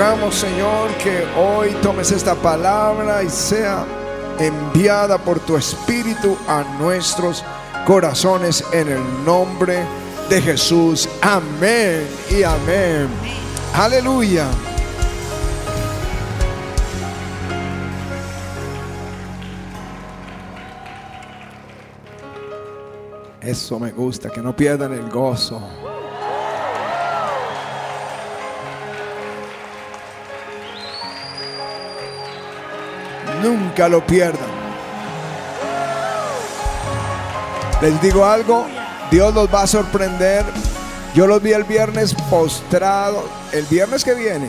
rogamos, 0.00 0.34
Señor, 0.34 0.88
que 0.96 1.26
hoy 1.36 1.76
tomes 1.82 2.10
esta 2.10 2.34
palabra 2.34 3.22
y 3.22 3.28
sea 3.28 3.84
enviada 4.38 5.18
por 5.18 5.38
tu 5.40 5.58
Espíritu 5.58 6.38
a 6.48 6.64
nuestros 6.80 7.44
corazones 7.86 8.64
en 8.72 8.88
el 8.88 9.24
nombre 9.26 9.84
de 10.30 10.40
Jesús. 10.40 11.06
Amén 11.20 12.08
y 12.30 12.42
amén. 12.42 13.08
Aleluya. 13.74 14.46
Eso 23.42 23.78
me 23.78 23.90
gusta, 23.90 24.30
que 24.30 24.40
no 24.40 24.56
pierdan 24.56 24.94
el 24.94 25.10
gozo. 25.10 25.89
Nunca 33.42 33.88
lo 33.88 34.06
pierdan. 34.06 34.60
Les 37.80 38.00
digo 38.02 38.24
algo, 38.24 38.66
Dios 39.10 39.34
los 39.34 39.52
va 39.52 39.62
a 39.62 39.66
sorprender. 39.66 40.44
Yo 41.14 41.26
los 41.26 41.42
vi 41.42 41.52
el 41.52 41.64
viernes 41.64 42.14
postrados, 42.28 43.24
el 43.52 43.64
viernes 43.66 44.04
que 44.04 44.14
viene, 44.14 44.48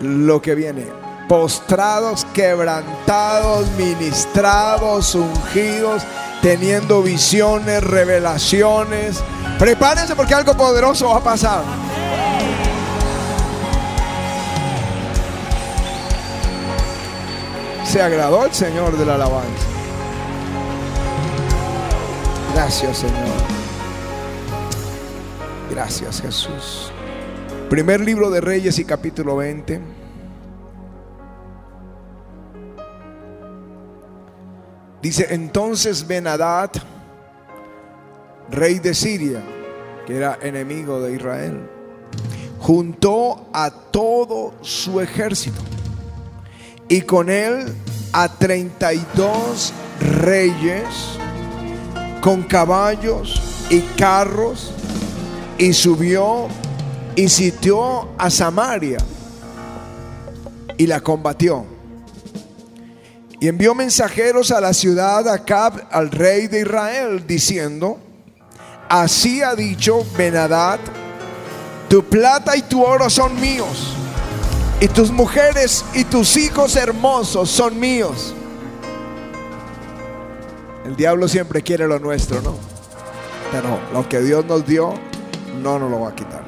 lo 0.00 0.40
que 0.40 0.54
viene, 0.54 0.86
postrados, 1.28 2.24
quebrantados, 2.32 3.66
ministrados, 3.76 5.14
ungidos, 5.14 6.04
teniendo 6.40 7.02
visiones, 7.02 7.84
revelaciones. 7.84 9.22
Prepárense 9.58 10.16
porque 10.16 10.34
algo 10.34 10.54
poderoso 10.54 11.10
va 11.10 11.18
a 11.18 11.24
pasar. 11.24 11.62
Se 17.84 18.00
agradó 18.00 18.46
el 18.46 18.52
Señor 18.52 18.96
de 18.96 19.04
la 19.04 19.16
alabanza. 19.16 19.66
Gracias 22.54 22.98
Señor. 22.98 23.28
Gracias 25.70 26.22
Jesús. 26.22 26.92
Primer 27.68 28.00
libro 28.00 28.30
de 28.30 28.40
Reyes 28.40 28.78
y 28.78 28.84
capítulo 28.84 29.36
20. 29.36 29.80
Dice 35.02 35.26
entonces 35.30 36.06
Benadad, 36.06 36.70
rey 38.50 38.78
de 38.78 38.94
Siria, 38.94 39.42
que 40.06 40.16
era 40.16 40.38
enemigo 40.40 41.00
de 41.00 41.14
Israel, 41.14 41.68
juntó 42.60 43.48
a 43.52 43.70
todo 43.70 44.54
su 44.60 45.00
ejército 45.00 45.60
y 46.92 47.00
con 47.00 47.30
él 47.30 47.72
a 48.12 48.28
32 48.28 49.72
reyes 49.98 50.84
con 52.20 52.42
caballos 52.42 53.40
y 53.70 53.80
carros 53.96 54.74
y 55.56 55.72
subió 55.72 56.48
y 57.16 57.30
sitió 57.30 58.10
a 58.18 58.28
Samaria 58.28 58.98
y 60.76 60.86
la 60.86 61.00
combatió. 61.00 61.64
Y 63.40 63.48
envió 63.48 63.74
mensajeros 63.74 64.50
a 64.50 64.60
la 64.60 64.74
ciudad 64.74 65.26
Acab, 65.30 65.88
al 65.90 66.10
rey 66.10 66.46
de 66.46 66.60
Israel, 66.60 67.26
diciendo, 67.26 68.00
así 68.90 69.40
ha 69.40 69.54
dicho 69.54 70.04
Benadad, 70.14 70.78
tu 71.88 72.04
plata 72.04 72.54
y 72.54 72.60
tu 72.60 72.84
oro 72.84 73.08
son 73.08 73.40
míos, 73.40 73.96
y 74.82 74.88
tus 74.88 75.12
mujeres 75.12 75.84
y 75.94 76.02
tus 76.02 76.36
hijos 76.36 76.74
hermosos 76.74 77.48
son 77.48 77.78
míos. 77.78 78.34
El 80.84 80.96
diablo 80.96 81.28
siempre 81.28 81.62
quiere 81.62 81.86
lo 81.86 82.00
nuestro, 82.00 82.42
¿no? 82.42 82.56
Pero 83.52 83.78
lo 83.92 84.08
que 84.08 84.18
Dios 84.20 84.44
nos 84.44 84.66
dio, 84.66 84.92
no 85.62 85.78
nos 85.78 85.88
lo 85.88 86.00
va 86.00 86.08
a 86.08 86.14
quitar. 86.16 86.42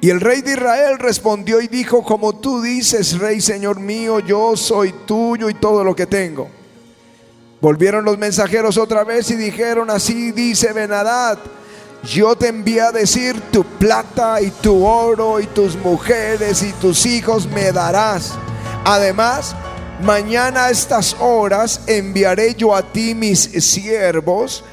Y 0.00 0.10
el 0.10 0.20
rey 0.20 0.40
de 0.40 0.52
Israel 0.52 1.00
respondió 1.00 1.60
y 1.60 1.66
dijo, 1.66 2.04
como 2.04 2.36
tú 2.36 2.62
dices, 2.62 3.18
rey 3.18 3.40
Señor 3.40 3.80
mío, 3.80 4.20
yo 4.20 4.56
soy 4.56 4.94
tuyo 5.04 5.50
y 5.50 5.54
todo 5.54 5.82
lo 5.82 5.96
que 5.96 6.06
tengo. 6.06 6.48
Volvieron 7.60 8.04
los 8.04 8.18
mensajeros 8.18 8.78
otra 8.78 9.02
vez 9.02 9.28
y 9.32 9.34
dijeron, 9.34 9.90
así 9.90 10.30
dice 10.30 10.72
Benadad, 10.72 11.40
yo 12.02 12.34
te 12.34 12.48
envié 12.48 12.80
a 12.80 12.92
decir, 12.92 13.40
tu 13.52 13.64
plata 13.64 14.40
y 14.40 14.50
tu 14.50 14.84
oro 14.84 15.38
y 15.40 15.46
tus 15.46 15.76
mujeres 15.76 16.62
y 16.62 16.72
tus 16.72 17.04
hijos 17.06 17.46
me 17.46 17.72
darás. 17.72 18.32
Además, 18.84 19.54
mañana 20.02 20.66
a 20.66 20.70
estas 20.70 21.16
horas 21.20 21.82
enviaré 21.86 22.54
yo 22.54 22.74
a 22.74 22.82
ti 22.82 23.14
mis 23.14 23.40
siervos, 23.40 24.64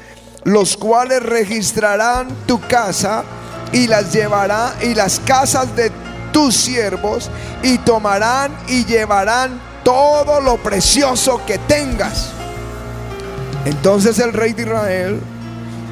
los 0.44 0.76
cuales 0.76 1.22
registrarán 1.22 2.28
tu 2.46 2.60
casa 2.60 3.24
y 3.72 3.86
las 3.86 4.12
llevará 4.12 4.74
y 4.82 4.94
las 4.94 5.20
casas 5.20 5.76
de 5.76 5.92
tus 6.32 6.56
siervos 6.56 7.30
y 7.62 7.76
tomarán 7.78 8.56
y 8.68 8.86
llevarán 8.86 9.60
todo 9.84 10.40
lo 10.40 10.56
precioso 10.56 11.42
que 11.46 11.58
tengas. 11.58 12.30
Entonces 13.66 14.18
el 14.18 14.32
rey 14.32 14.54
de 14.54 14.62
Israel 14.62 15.20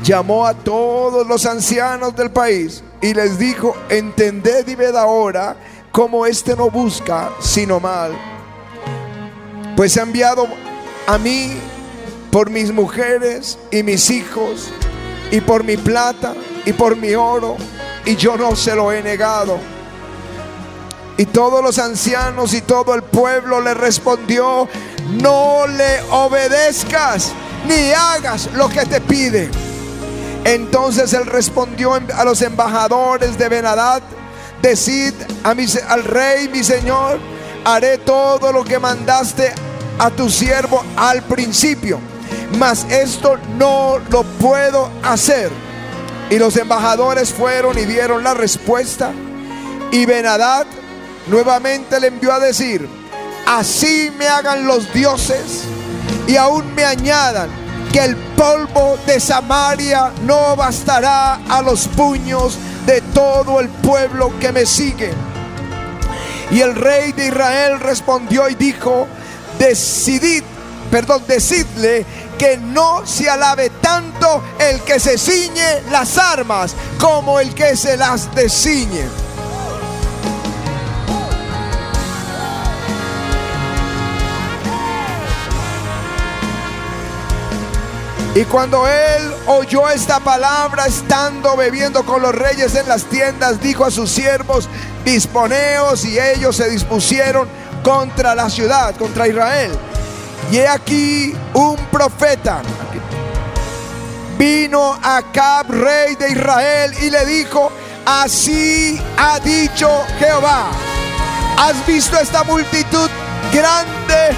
llamó 0.06 0.46
a 0.46 0.54
todos 0.54 1.26
los 1.26 1.46
ancianos 1.46 2.14
del 2.14 2.30
país 2.30 2.82
y 3.02 3.12
les 3.12 3.38
dijo, 3.38 3.76
entended 3.88 4.66
y 4.68 4.76
ved 4.76 4.94
ahora 4.94 5.56
cómo 5.90 6.26
éste 6.26 6.54
no 6.54 6.70
busca 6.70 7.30
sino 7.40 7.80
mal. 7.80 8.12
Pues 9.76 9.96
ha 9.96 10.02
enviado 10.02 10.46
a 11.08 11.18
mí 11.18 11.54
por 12.30 12.50
mis 12.50 12.72
mujeres 12.72 13.58
y 13.72 13.82
mis 13.82 14.08
hijos 14.10 14.68
y 15.32 15.40
por 15.40 15.64
mi 15.64 15.76
plata 15.76 16.34
y 16.64 16.72
por 16.72 16.96
mi 16.96 17.14
oro, 17.14 17.56
y 18.04 18.14
yo 18.14 18.36
no 18.36 18.54
se 18.54 18.76
lo 18.76 18.92
he 18.92 19.02
negado. 19.02 19.58
Y 21.16 21.26
todos 21.26 21.62
los 21.62 21.78
ancianos 21.78 22.54
y 22.54 22.60
todo 22.60 22.94
el 22.94 23.02
pueblo 23.02 23.60
le 23.60 23.74
respondió, 23.74 24.68
no 25.20 25.66
le 25.66 26.00
obedezcas 26.10 27.32
ni 27.66 27.90
hagas 27.92 28.50
lo 28.54 28.68
que 28.68 28.84
te 28.84 29.00
pide. 29.00 29.65
Entonces 30.46 31.12
él 31.12 31.26
respondió 31.26 31.94
a 31.94 32.24
los 32.24 32.40
embajadores 32.40 33.36
de 33.36 33.48
Benadad, 33.48 34.00
decid 34.62 35.12
mi, 35.56 35.66
al 35.88 36.04
rey 36.04 36.48
mi 36.48 36.62
señor, 36.62 37.18
haré 37.64 37.98
todo 37.98 38.52
lo 38.52 38.62
que 38.62 38.78
mandaste 38.78 39.52
a 39.98 40.08
tu 40.08 40.30
siervo 40.30 40.84
al 40.96 41.24
principio, 41.24 41.98
mas 42.60 42.86
esto 42.88 43.38
no 43.58 43.98
lo 44.08 44.22
puedo 44.22 44.88
hacer. 45.02 45.50
Y 46.30 46.38
los 46.38 46.56
embajadores 46.56 47.32
fueron 47.32 47.76
y 47.76 47.84
dieron 47.84 48.22
la 48.22 48.34
respuesta. 48.34 49.10
Y 49.90 50.06
Benadad 50.06 50.64
nuevamente 51.26 51.98
le 51.98 52.06
envió 52.06 52.32
a 52.32 52.38
decir, 52.38 52.88
así 53.46 54.12
me 54.16 54.28
hagan 54.28 54.64
los 54.64 54.92
dioses 54.92 55.64
y 56.28 56.36
aún 56.36 56.72
me 56.76 56.84
añadan 56.84 57.65
que 57.96 58.04
el 58.04 58.16
polvo 58.36 58.98
de 59.06 59.18
Samaria 59.18 60.12
no 60.24 60.54
bastará 60.54 61.40
a 61.48 61.62
los 61.62 61.88
puños 61.88 62.58
de 62.84 63.00
todo 63.00 63.58
el 63.58 63.70
pueblo 63.70 64.38
que 64.38 64.52
me 64.52 64.66
sigue. 64.66 65.14
Y 66.50 66.60
el 66.60 66.74
rey 66.74 67.12
de 67.12 67.28
Israel 67.28 67.80
respondió 67.80 68.50
y 68.50 68.54
dijo, 68.54 69.08
decidid, 69.58 70.42
perdón, 70.90 71.22
decidle 71.26 72.04
que 72.38 72.58
no 72.58 73.06
se 73.06 73.30
alabe 73.30 73.70
tanto 73.80 74.42
el 74.58 74.82
que 74.82 75.00
se 75.00 75.16
ciñe 75.16 75.80
las 75.90 76.18
armas 76.18 76.74
como 77.00 77.40
el 77.40 77.54
que 77.54 77.78
se 77.78 77.96
las 77.96 78.34
desciñe. 78.34 79.25
Y 88.36 88.44
cuando 88.44 88.86
él 88.86 89.32
oyó 89.46 89.88
esta 89.88 90.20
palabra, 90.20 90.84
estando 90.84 91.56
bebiendo 91.56 92.04
con 92.04 92.20
los 92.20 92.34
reyes 92.34 92.74
en 92.74 92.86
las 92.86 93.04
tiendas, 93.04 93.62
dijo 93.62 93.86
a 93.86 93.90
sus 93.90 94.10
siervos, 94.10 94.68
disponeos, 95.06 96.04
y 96.04 96.20
ellos 96.20 96.54
se 96.54 96.68
dispusieron 96.68 97.48
contra 97.82 98.34
la 98.34 98.50
ciudad, 98.50 98.94
contra 98.96 99.26
Israel. 99.26 99.72
Y 100.50 100.58
he 100.58 100.68
aquí 100.68 101.34
un 101.54 101.76
profeta. 101.90 102.60
Vino 104.36 104.98
a 105.02 105.16
Acab, 105.16 105.70
rey 105.70 106.14
de 106.16 106.32
Israel, 106.32 106.92
y 107.00 107.08
le 107.08 107.24
dijo, 107.24 107.72
así 108.04 109.00
ha 109.16 109.40
dicho 109.40 109.88
Jehová. 110.18 110.72
¿Has 111.56 111.86
visto 111.86 112.18
esta 112.18 112.44
multitud 112.44 113.08
grande? 113.50 114.36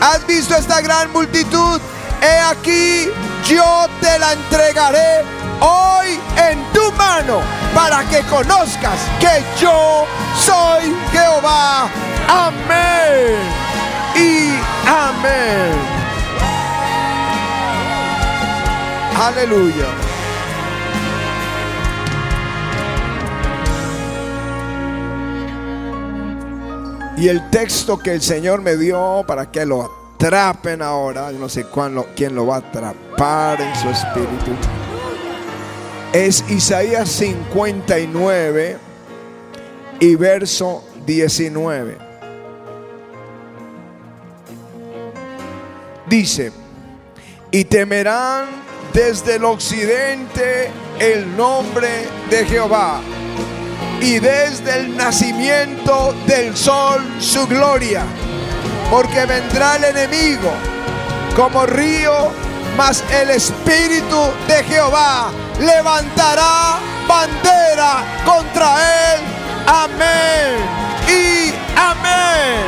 ¿Has 0.00 0.26
visto 0.26 0.56
esta 0.56 0.80
gran 0.80 1.12
multitud? 1.12 1.80
He 2.22 2.38
aquí, 2.38 3.10
yo 3.48 3.86
te 4.00 4.16
la 4.18 4.34
entregaré 4.34 5.24
hoy 5.60 6.20
en 6.36 6.62
tu 6.72 6.92
mano. 6.92 7.40
para 7.74 8.04
que 8.04 8.20
conozcas 8.24 8.98
que 9.18 9.42
yo 9.60 10.06
soy 10.38 10.94
Jehová. 11.10 11.88
Amén. 12.28 13.38
Y 14.14 14.50
amén. 14.86 15.72
Aleluya. 19.18 19.86
Y 27.16 27.28
el 27.28 27.50
texto 27.50 27.98
que 27.98 28.12
el 28.12 28.22
Señor 28.22 28.62
me 28.62 28.76
dio 28.76 29.24
para 29.26 29.50
que 29.50 29.64
lo 29.64 30.01
atrapen 30.22 30.80
ahora, 30.82 31.32
no 31.32 31.48
sé 31.48 31.64
cuándo, 31.64 32.06
quién 32.14 32.32
lo 32.36 32.46
va 32.46 32.56
a 32.56 32.58
atrapar 32.58 33.60
en 33.60 33.74
su 33.74 33.88
espíritu, 33.88 34.52
es 36.12 36.48
Isaías 36.48 37.08
59 37.08 38.78
y 39.98 40.14
verso 40.14 40.84
19. 41.04 41.98
Dice, 46.06 46.52
y 47.50 47.64
temerán 47.64 48.46
desde 48.92 49.36
el 49.36 49.44
occidente 49.44 50.70
el 51.00 51.36
nombre 51.36 52.06
de 52.30 52.44
Jehová 52.44 53.00
y 54.00 54.20
desde 54.20 54.78
el 54.78 54.96
nacimiento 54.96 56.14
del 56.28 56.56
sol 56.56 57.00
su 57.18 57.44
gloria, 57.48 58.04
porque 58.92 59.24
vendrá 59.24 59.76
el 59.76 59.84
enemigo 59.84 60.52
como 61.34 61.64
río, 61.64 62.30
mas 62.76 63.02
el 63.10 63.30
espíritu 63.30 64.20
de 64.46 64.62
Jehová 64.64 65.30
levantará 65.58 66.78
bandera 67.08 68.04
contra 68.22 69.14
él. 69.14 69.20
Amén 69.66 70.58
y 71.08 71.54
amén. 71.74 72.66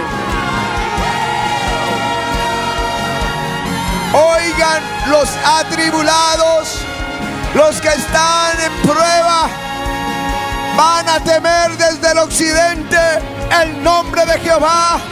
Oigan 4.14 4.82
los 5.10 5.28
atribulados, 5.44 6.78
los 7.52 7.82
que 7.82 7.88
están 7.88 8.58
en 8.62 8.72
prueba 8.80 9.50
van 10.74 11.06
a 11.06 11.20
temer 11.20 11.76
desde 11.76 12.12
el 12.12 12.18
occidente 12.18 12.96
el 13.60 13.82
nombre 13.82 14.24
de 14.24 14.38
Jehová 14.40 15.02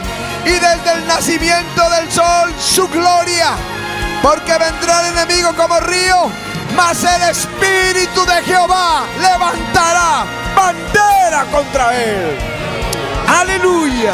y 0.45 0.51
desde 0.51 0.93
el 0.93 1.07
nacimiento 1.07 1.89
del 1.89 2.11
sol 2.11 2.53
su 2.59 2.87
gloria. 2.87 3.51
Porque 4.21 4.57
vendrá 4.57 5.07
el 5.07 5.17
enemigo 5.17 5.53
como 5.55 5.79
río, 5.81 6.31
mas 6.75 7.03
el 7.03 7.21
Espíritu 7.29 8.25
de 8.25 8.41
Jehová 8.43 9.05
levantará 9.21 10.25
bandera 10.55 11.45
contra 11.51 11.95
él. 11.95 12.37
Aleluya. 13.27 14.13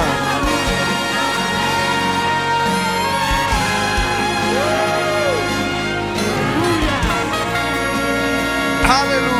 Aleluya. 8.87 9.38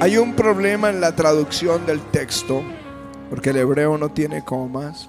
Hay 0.00 0.16
un 0.16 0.34
problema 0.34 0.90
en 0.90 1.00
la 1.00 1.16
traducción 1.16 1.84
del 1.84 2.00
texto, 2.12 2.62
porque 3.30 3.50
el 3.50 3.56
hebreo 3.56 3.98
no 3.98 4.12
tiene 4.12 4.44
comas. 4.44 5.08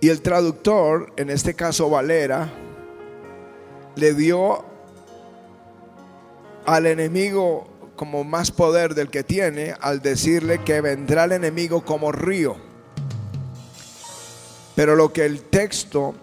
Y 0.00 0.10
el 0.10 0.22
traductor, 0.22 1.12
en 1.16 1.28
este 1.28 1.54
caso 1.54 1.90
Valera, 1.90 2.48
le 3.96 4.14
dio 4.14 4.64
al 6.66 6.86
enemigo 6.86 7.66
como 7.96 8.22
más 8.22 8.52
poder 8.52 8.94
del 8.94 9.10
que 9.10 9.24
tiene 9.24 9.74
al 9.80 10.00
decirle 10.00 10.62
que 10.62 10.80
vendrá 10.80 11.24
el 11.24 11.32
enemigo 11.32 11.84
como 11.84 12.12
río. 12.12 12.56
Pero 14.76 14.94
lo 14.94 15.12
que 15.12 15.26
el 15.26 15.42
texto 15.42 16.14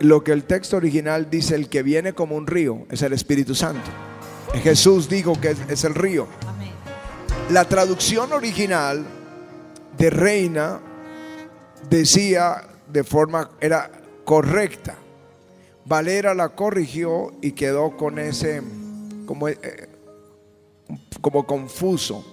lo 0.00 0.24
que 0.24 0.32
el 0.32 0.44
texto 0.44 0.76
original 0.76 1.28
dice, 1.30 1.54
el 1.54 1.68
que 1.68 1.82
viene 1.82 2.14
como 2.14 2.34
un 2.34 2.46
río 2.46 2.86
es 2.90 3.02
el 3.02 3.12
Espíritu 3.12 3.54
Santo. 3.54 3.90
Jesús 4.62 5.08
dijo 5.08 5.38
que 5.40 5.54
es 5.68 5.84
el 5.84 5.94
río. 5.94 6.26
La 7.50 7.66
traducción 7.66 8.32
original 8.32 9.04
de 9.98 10.10
reina 10.10 10.80
decía 11.88 12.66
de 12.88 13.04
forma, 13.04 13.50
era 13.60 13.90
correcta. 14.24 14.96
Valera 15.84 16.34
la 16.34 16.50
corrigió 16.50 17.32
y 17.40 17.52
quedó 17.52 17.96
con 17.96 18.18
ese, 18.18 18.62
como, 19.26 19.48
eh, 19.48 19.88
como 21.20 21.46
confuso. 21.46 22.24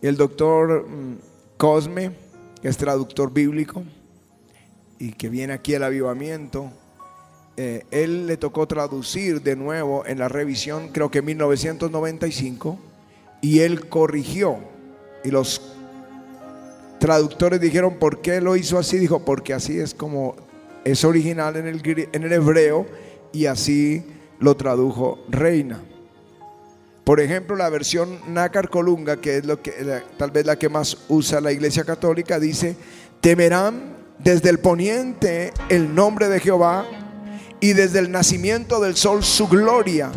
Y 0.00 0.06
el 0.08 0.16
doctor 0.16 0.88
mm, 0.88 1.18
Cosme, 1.56 2.12
que 2.60 2.68
es 2.68 2.76
traductor 2.76 3.32
bíblico, 3.32 3.84
y 5.02 5.14
que 5.14 5.28
viene 5.28 5.52
aquí 5.52 5.74
el 5.74 5.82
avivamiento, 5.82 6.70
eh, 7.56 7.82
él 7.90 8.28
le 8.28 8.36
tocó 8.36 8.68
traducir 8.68 9.42
de 9.42 9.56
nuevo 9.56 10.06
en 10.06 10.20
la 10.20 10.28
revisión, 10.28 10.90
creo 10.92 11.10
que 11.10 11.18
en 11.18 11.24
1995, 11.24 12.78
y 13.40 13.58
él 13.58 13.88
corrigió. 13.88 14.58
Y 15.24 15.32
los 15.32 15.60
traductores 17.00 17.60
dijeron, 17.60 17.96
¿por 17.98 18.22
qué 18.22 18.40
lo 18.40 18.54
hizo 18.54 18.78
así? 18.78 18.96
Dijo, 18.96 19.24
porque 19.24 19.52
así 19.52 19.76
es 19.80 19.92
como 19.92 20.36
es 20.84 21.04
original 21.04 21.56
en 21.56 21.66
el, 21.66 22.08
en 22.12 22.22
el 22.22 22.32
hebreo 22.32 22.86
y 23.32 23.46
así 23.46 24.04
lo 24.38 24.56
tradujo 24.56 25.18
Reina. 25.28 25.82
Por 27.02 27.18
ejemplo, 27.18 27.56
la 27.56 27.68
versión 27.70 28.20
Nácar 28.32 28.70
Colunga, 28.70 29.20
que 29.20 29.38
es 29.38 29.46
lo 29.46 29.60
que 29.60 29.72
tal 30.16 30.30
vez 30.30 30.46
la 30.46 30.60
que 30.60 30.68
más 30.68 30.96
usa 31.08 31.40
la 31.40 31.50
Iglesia 31.50 31.82
Católica, 31.82 32.38
dice: 32.38 32.76
temerán 33.20 33.91
desde 34.22 34.50
el 34.50 34.58
poniente 34.58 35.52
el 35.68 35.94
nombre 35.94 36.28
de 36.28 36.40
Jehová 36.40 36.86
y 37.60 37.72
desde 37.72 37.98
el 37.98 38.10
nacimiento 38.10 38.80
del 38.80 38.96
sol 38.96 39.24
su 39.24 39.48
gloria, 39.48 40.10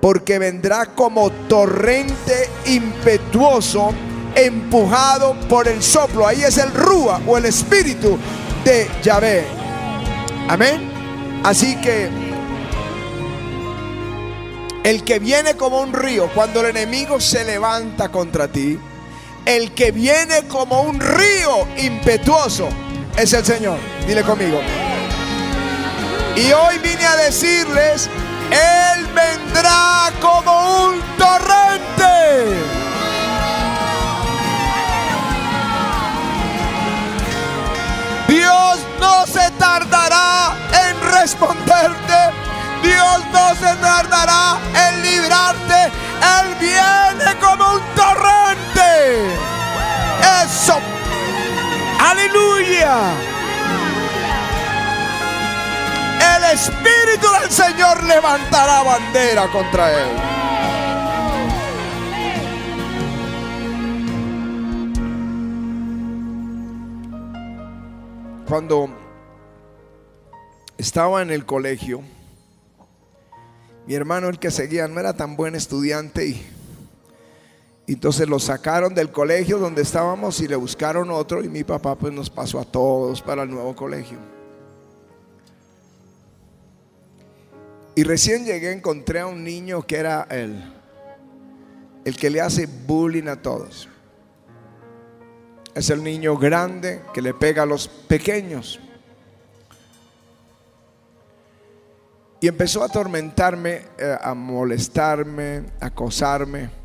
porque 0.00 0.38
vendrá 0.38 0.86
como 0.86 1.30
torrente 1.48 2.48
impetuoso 2.66 3.92
empujado 4.34 5.34
por 5.48 5.68
el 5.68 5.82
soplo. 5.82 6.26
Ahí 6.26 6.42
es 6.42 6.58
el 6.58 6.72
rúa 6.72 7.20
o 7.26 7.36
el 7.36 7.46
espíritu 7.46 8.18
de 8.64 8.88
Yahvé. 9.02 9.44
Amén. 10.48 10.90
Así 11.44 11.76
que 11.76 12.08
el 14.84 15.04
que 15.04 15.18
viene 15.18 15.54
como 15.54 15.80
un 15.80 15.92
río 15.92 16.28
cuando 16.34 16.60
el 16.60 16.76
enemigo 16.76 17.20
se 17.20 17.44
levanta 17.44 18.10
contra 18.10 18.48
ti, 18.48 18.78
el 19.44 19.72
que 19.72 19.90
viene 19.90 20.42
como 20.48 20.82
un 20.82 21.00
río 21.00 21.66
impetuoso 21.78 22.68
es 23.22 23.32
el 23.34 23.44
Señor. 23.44 23.78
Dile 24.06 24.22
conmigo. 24.22 24.60
Y 26.36 26.52
hoy 26.52 26.78
vine 26.78 27.04
a 27.04 27.16
decirles, 27.16 28.08
Él 28.50 29.06
vendrá 29.14 30.10
como 30.20 30.86
un 30.86 31.00
torrente. 31.18 32.56
Dios 38.28 38.78
no 39.00 39.26
se 39.26 39.50
tardará 39.58 40.54
en 40.88 41.12
responderte. 41.12 42.18
Dios 42.82 43.20
no 43.32 43.54
se 43.54 43.76
tardará 43.76 44.58
en 44.88 45.02
librarte. 45.02 45.92
Él 46.40 46.54
viene 46.58 47.38
como 47.40 47.74
un 47.74 47.82
torrente. 47.94 49.34
Eso 50.44 50.80
Aleluya. 52.10 53.14
El 56.36 56.44
Espíritu 56.54 57.26
del 57.40 57.50
Señor 57.50 58.02
levantará 58.02 58.82
bandera 58.82 59.46
contra 59.52 59.92
él. 59.92 60.08
Cuando 68.48 68.90
estaba 70.78 71.22
en 71.22 71.30
el 71.30 71.46
colegio, 71.46 72.02
mi 73.86 73.94
hermano, 73.94 74.28
el 74.28 74.40
que 74.40 74.50
seguía, 74.50 74.88
no 74.88 74.98
era 74.98 75.14
tan 75.14 75.36
buen 75.36 75.54
estudiante 75.54 76.26
y 76.26 76.59
entonces 77.92 78.28
lo 78.28 78.38
sacaron 78.38 78.94
del 78.94 79.10
colegio 79.10 79.58
donde 79.58 79.82
estábamos 79.82 80.40
y 80.40 80.46
le 80.46 80.54
buscaron 80.54 81.10
otro 81.10 81.42
y 81.42 81.48
mi 81.48 81.64
papá 81.64 81.96
pues 81.96 82.12
nos 82.12 82.30
pasó 82.30 82.60
a 82.60 82.64
todos 82.64 83.20
para 83.20 83.42
el 83.42 83.50
nuevo 83.50 83.74
colegio. 83.74 84.16
Y 87.96 88.04
recién 88.04 88.44
llegué, 88.44 88.70
encontré 88.70 89.18
a 89.18 89.26
un 89.26 89.42
niño 89.42 89.82
que 89.82 89.96
era 89.96 90.24
él, 90.30 90.62
el 92.04 92.16
que 92.16 92.30
le 92.30 92.40
hace 92.40 92.66
bullying 92.66 93.26
a 93.26 93.42
todos. 93.42 93.88
Es 95.74 95.90
el 95.90 96.04
niño 96.04 96.36
grande 96.36 97.02
que 97.12 97.20
le 97.20 97.34
pega 97.34 97.64
a 97.64 97.66
los 97.66 97.88
pequeños. 97.88 98.78
Y 102.40 102.46
empezó 102.46 102.82
a 102.82 102.86
atormentarme, 102.86 103.82
eh, 103.98 104.16
a 104.20 104.32
molestarme, 104.32 105.64
a 105.80 105.86
acosarme. 105.86 106.79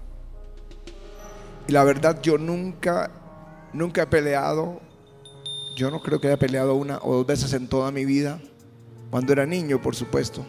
Y 1.67 1.71
la 1.71 1.83
verdad 1.83 2.21
yo 2.21 2.37
nunca, 2.37 3.09
nunca 3.73 4.03
he 4.03 4.07
peleado. 4.07 4.81
Yo 5.77 5.91
no 5.91 6.01
creo 6.01 6.21
que 6.21 6.27
haya 6.27 6.37
peleado 6.37 6.75
una 6.75 6.99
o 7.01 7.15
dos 7.15 7.25
veces 7.25 7.53
en 7.53 7.67
toda 7.67 7.91
mi 7.91 8.05
vida. 8.05 8.39
Cuando 9.09 9.33
era 9.33 9.45
niño, 9.45 9.81
por 9.81 9.95
supuesto. 9.95 10.45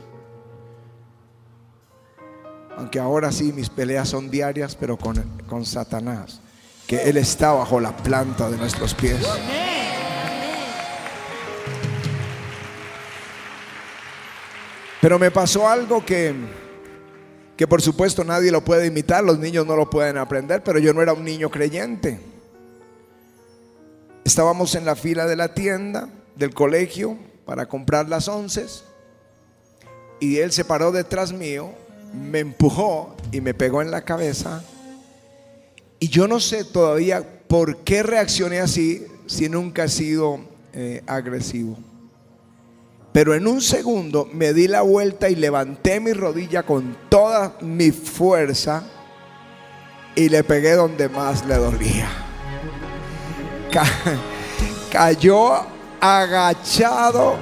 Aunque 2.77 2.99
ahora 2.99 3.33
sí 3.33 3.53
mis 3.53 3.71
peleas 3.71 4.09
son 4.09 4.31
diarias, 4.31 4.77
pero 4.77 4.99
con, 4.99 5.17
con 5.49 5.65
Satanás. 5.65 6.41
Que 6.87 7.09
Él 7.09 7.17
está 7.17 7.53
bajo 7.53 7.81
la 7.81 7.97
planta 7.97 8.51
de 8.51 8.59
nuestros 8.59 8.95
pies. 8.95 9.27
Pero 15.01 15.19
me 15.19 15.31
pasó 15.31 15.69
algo 15.69 16.05
que, 16.05 16.35
que 17.57 17.67
por 17.67 17.81
supuesto 17.81 18.23
nadie 18.23 18.51
lo 18.51 18.63
puede 18.63 18.87
imitar, 18.87 19.25
los 19.25 19.39
niños 19.39 19.67
no 19.67 19.77
lo 19.77 19.89
pueden 19.89 20.19
aprender, 20.19 20.63
pero 20.63 20.79
yo 20.79 20.93
no 20.93 21.03
era 21.03 21.13
un 21.13 21.25
niño 21.25 21.51
creyente. 21.51 22.21
Estábamos 24.25 24.75
en 24.75 24.85
la 24.85 24.97
fila 24.97 25.27
de 25.27 25.37
la 25.37 25.55
tienda 25.55 26.09
del 26.35 26.53
colegio 26.53 27.17
para 27.45 27.67
comprar 27.67 28.09
las 28.09 28.29
onces 28.29 28.85
y 30.21 30.39
él 30.39 30.53
se 30.53 30.65
paró 30.65 30.93
detrás 30.93 31.33
mío, 31.33 31.71
me 32.13 32.41
empujó 32.41 33.15
y 33.33 33.41
me 33.41 33.55
pegó 33.55 33.83
en 33.83 33.91
la 33.91 34.03
cabeza 34.03 34.63
y 35.99 36.09
yo 36.09 36.29
no 36.29 36.41
sé 36.41 36.65
todavía 36.65 37.25
por 37.49 37.79
qué 37.79 38.03
reaccioné 38.03 38.61
así 38.61 39.07
si 39.27 39.49
nunca 39.49 39.85
he 39.85 39.89
sido 39.89 40.41
eh, 40.73 41.03
agresivo. 41.07 41.79
Pero 43.17 43.35
en 43.35 43.47
un 43.47 43.63
segundo 43.63 44.29
me 44.31 44.53
di 44.53 44.69
la 44.69 44.83
vuelta 44.83 45.31
y 45.31 45.37
levanté 45.37 46.01
mi 46.01 46.13
rodilla 46.13 46.65
con 46.65 46.95
toda 47.09 47.57
mi 47.63 47.91
fuerza 47.91 48.83
y 50.15 50.29
le 50.29 50.45
pegué 50.45 50.75
donde 50.75 51.09
más 51.09 51.47
le 51.47 51.55
dolía. 51.55 52.11
cayó 54.93 55.65
agachado, 55.99 57.37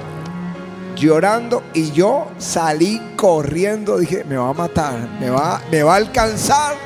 llorando 0.95 1.61
y 1.73 1.91
yo 1.91 2.29
salí 2.37 3.01
corriendo. 3.17 3.97
Dije, 3.97 4.23
me 4.23 4.37
va 4.37 4.51
a 4.51 4.53
matar, 4.53 5.09
me 5.19 5.29
va, 5.29 5.61
me 5.69 5.83
va 5.83 5.95
a 5.95 5.97
alcanzar 5.97 6.77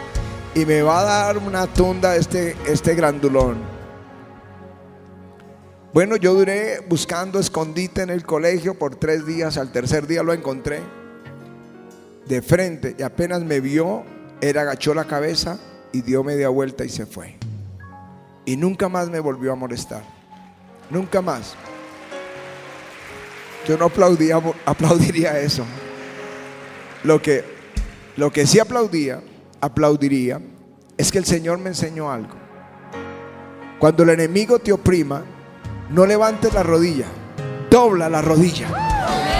y 0.55 0.65
me 0.65 0.81
va 0.81 1.01
a 1.01 1.03
dar 1.03 1.37
una 1.37 1.67
tunda 1.67 2.15
este, 2.15 2.57
este 2.65 2.95
grandulón. 2.95 3.68
Bueno, 5.91 6.17
yo 6.17 6.35
duré 6.35 6.81
buscando 6.87 7.39
escondite 7.39 8.03
en 8.03 8.11
el 8.11 8.23
colegio 8.23 8.77
por 8.77 8.95
tres 8.95 9.25
días. 9.25 9.57
Al 9.57 9.71
tercer 9.71 10.05
día 10.05 10.21
lo 10.21 10.33
encontré 10.33 10.81
de 12.27 12.43
frente 12.43 12.95
y 12.97 13.01
apenas 13.01 13.41
me 13.41 13.59
vio, 13.59 14.03
él 14.39 14.57
agachó 14.59 14.93
la 14.93 15.05
cabeza 15.05 15.59
y 15.91 16.01
dio 16.01 16.23
media 16.23 16.49
vuelta 16.49 16.85
y 16.85 16.89
se 16.89 17.07
fue. 17.07 17.37
Y 18.45 18.55
nunca 18.55 18.87
más 18.87 19.09
me 19.09 19.19
volvió 19.19 19.51
a 19.51 19.55
molestar. 19.55 20.03
Nunca 20.91 21.23
más. 21.23 21.55
Yo 23.67 23.75
no 23.75 23.85
aplaudía, 23.85 24.39
aplaudiría 24.65 25.39
eso. 25.39 25.65
Lo 27.03 27.19
que, 27.19 27.43
lo 28.15 28.31
que 28.31 28.45
sí 28.45 28.59
aplaudía, 28.59 29.23
aplaudiría, 29.59 30.39
es 30.97 31.11
que 31.11 31.17
el 31.17 31.25
Señor 31.25 31.57
me 31.57 31.69
enseñó 31.69 32.11
algo. 32.11 32.35
Cuando 33.79 34.03
el 34.03 34.09
enemigo 34.09 34.59
te 34.59 34.71
oprima, 34.71 35.23
no 35.89 36.05
levantes 36.05 36.53
la 36.53 36.63
rodilla, 36.63 37.05
dobla 37.69 38.09
la 38.09 38.21
rodilla. 38.21 38.67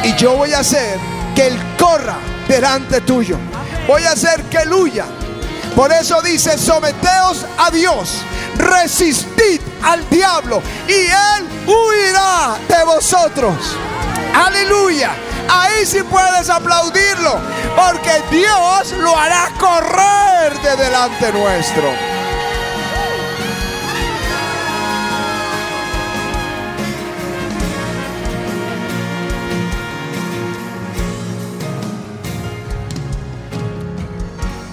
Y 0.04 0.16
yo 0.16 0.36
voy 0.36 0.54
a 0.54 0.60
hacer 0.60 0.98
que 1.36 1.48
Él 1.48 1.60
corra 1.78 2.18
delante 2.48 3.02
tuyo. 3.02 3.38
Voy 3.88 4.04
a 4.04 4.12
hacer 4.12 4.44
que 4.44 4.58
Él 4.58 4.74
huya. 4.74 5.06
Por 5.76 5.92
eso 5.92 6.22
dice, 6.22 6.58
someteos 6.58 7.46
a 7.58 7.70
Dios, 7.70 8.22
resistid 8.58 9.62
al 9.84 10.08
diablo 10.10 10.62
y 10.88 10.92
Él 10.92 11.48
huirá 11.68 12.58
de 12.68 12.84
vosotros. 12.86 13.56
Aleluya. 14.34 15.12
Ahí 15.52 15.84
sí 15.86 16.04
puedes 16.04 16.48
aplaudirlo, 16.50 17.40
porque 17.76 18.22
Dios 18.30 18.92
lo 19.00 19.18
hará 19.18 19.52
correr 19.60 20.60
de 20.62 20.84
delante 20.84 21.32
nuestro. 21.32 22.09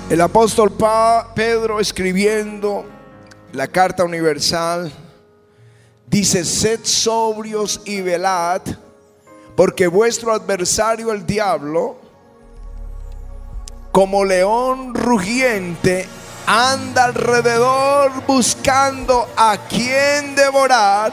El 0.09 0.21
apóstol 0.21 0.73
Pedro 1.35 1.81
escribiendo 1.81 2.87
la 3.53 3.67
carta 3.67 4.05
universal 4.05 4.93
dice, 6.07 6.45
sed 6.45 6.79
sobrios 6.85 7.81
y 7.85 8.03
velad, 8.03 8.63
porque 9.57 9.89
vuestro 9.89 10.33
adversario 10.33 11.11
el 11.11 11.27
diablo, 11.27 11.97
como 13.91 14.25
león 14.25 14.95
rugiente, 14.95 16.07
anda 16.47 17.07
alrededor 17.07 18.13
buscando 18.29 19.27
a 19.37 19.59
quien 19.69 20.37
devorar, 20.37 21.13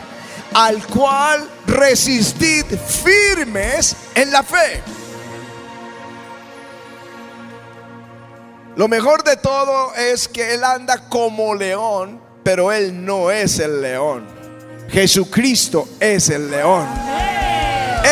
al 0.54 0.86
cual 0.86 1.50
resistid 1.66 2.66
firmes 2.66 3.96
en 4.14 4.32
la 4.32 4.44
fe 4.44 4.84
Lo 8.76 8.88
mejor 8.88 9.24
de 9.24 9.38
todo 9.38 9.94
es 9.94 10.28
que 10.28 10.56
Él 10.56 10.64
anda 10.64 11.08
como 11.08 11.54
león, 11.54 12.20
pero 12.44 12.72
Él 12.72 13.06
no 13.06 13.30
es 13.30 13.60
el 13.60 13.82
león. 13.82 14.26
Jesucristo 14.90 15.88
es 16.00 16.30
el 16.30 16.50
león. 16.50 16.88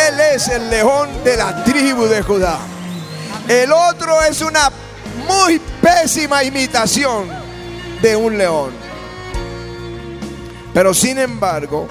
Él 0.07 0.19
es 0.35 0.47
el 0.49 0.69
león 0.69 1.09
de 1.23 1.35
la 1.35 1.63
tribu 1.63 2.05
de 2.05 2.21
Judá. 2.21 2.59
El 3.47 3.71
otro 3.71 4.21
es 4.21 4.41
una 4.41 4.71
muy 5.27 5.59
pésima 5.81 6.43
imitación 6.43 7.27
de 8.01 8.15
un 8.15 8.37
león. 8.37 8.71
Pero 10.75 10.93
sin 10.93 11.17
embargo, 11.17 11.87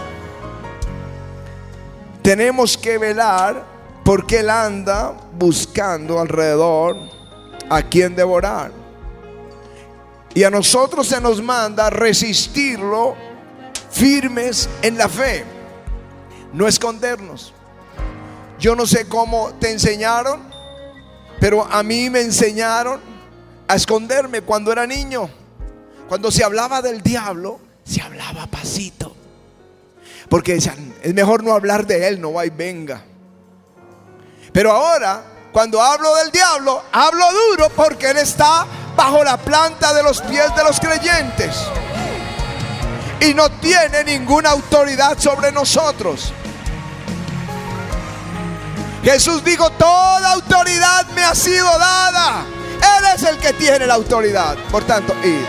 tenemos 2.23 2.79
que 2.79 2.99
velar 2.99 3.65
porque 4.05 4.39
Él 4.41 4.51
anda 4.51 5.13
buscando 5.33 6.21
alrededor 6.21 7.20
a 7.71 7.83
quien 7.83 8.15
devorar. 8.15 8.73
Y 10.35 10.45
a 10.45 10.51
nosotros 10.51 11.07
se 11.07 11.21
nos 11.21 11.41
manda 11.41 11.89
resistirlo 11.89 13.17
firmes 13.91 14.69
en 14.83 14.99
la 14.99 15.09
fe, 15.09 15.45
no 16.53 16.69
escondernos. 16.69 17.55
Yo 18.59 18.77
no 18.77 18.87
sé 18.87 19.09
cómo 19.09 19.53
te 19.59 19.71
enseñaron, 19.71 20.43
pero 21.41 21.65
a 21.65 21.83
mí 21.83 22.11
me 22.11 22.21
enseñaron 22.21 23.01
a 23.67 23.75
esconderme 23.77 24.43
cuando 24.43 24.71
era 24.71 24.87
niño. 24.87 25.31
Cuando 26.09 26.31
se 26.31 26.45
hablaba 26.45 26.83
del 26.83 27.03
diablo, 27.03 27.61
se 27.85 28.03
hablaba 28.03 28.47
pasito. 28.47 29.15
Porque 30.29 30.55
decían, 30.55 30.95
es 31.03 31.15
mejor 31.15 31.43
no 31.43 31.53
hablar 31.53 31.87
de 31.87 32.09
él, 32.09 32.21
no 32.21 32.33
va 32.33 32.47
y 32.47 32.51
venga. 32.51 33.03
Pero 34.53 34.73
ahora 34.73 35.25
cuando 35.53 35.83
hablo 35.83 36.15
del 36.17 36.31
diablo, 36.31 36.83
hablo 36.93 37.25
duro 37.33 37.69
porque 37.75 38.11
Él 38.11 38.19
está 38.19 38.67
bajo 38.97 39.25
la 39.25 39.37
planta 39.37 39.93
de 39.95 40.03
los 40.03 40.21
pies 40.23 40.55
de 40.55 40.65
los 40.65 40.79
creyentes. 40.79 41.57
Y 43.21 43.35
no 43.35 43.51
tiene 43.51 44.05
ninguna 44.05 44.51
autoridad 44.51 45.19
sobre 45.19 45.53
nosotros. 45.53 46.33
Jesús 49.03 49.43
dijo, 49.43 49.71
toda 49.71 50.33
autoridad 50.33 51.07
me 51.15 51.25
ha 51.25 51.35
sido 51.35 51.67
dada. 51.79 52.45
Él 52.99 53.05
es 53.15 53.23
el 53.25 53.39
que 53.39 53.53
tiene 53.55 53.87
la 53.87 53.95
autoridad. 53.95 54.57
Por 54.71 54.85
tanto, 54.85 55.15
id. 55.25 55.45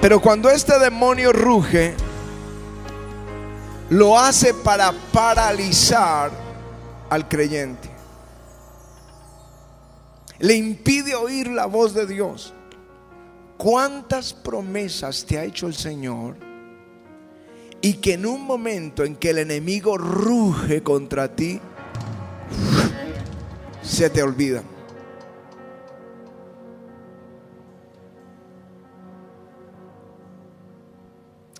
Pero 0.00 0.20
cuando 0.20 0.50
este 0.50 0.78
demonio 0.78 1.32
ruge, 1.32 1.96
lo 3.94 4.18
hace 4.18 4.52
para 4.52 4.90
paralizar 5.12 6.32
al 7.08 7.28
creyente. 7.28 7.88
Le 10.40 10.54
impide 10.54 11.14
oír 11.14 11.46
la 11.46 11.66
voz 11.66 11.94
de 11.94 12.04
Dios. 12.04 12.52
¿Cuántas 13.56 14.34
promesas 14.34 15.24
te 15.24 15.38
ha 15.38 15.44
hecho 15.44 15.68
el 15.68 15.74
Señor? 15.74 16.34
Y 17.80 17.94
que 17.94 18.14
en 18.14 18.26
un 18.26 18.42
momento 18.42 19.04
en 19.04 19.14
que 19.14 19.30
el 19.30 19.38
enemigo 19.38 19.96
ruge 19.96 20.82
contra 20.82 21.36
ti, 21.36 21.60
se 23.80 24.10
te 24.10 24.24
olvida. 24.24 24.64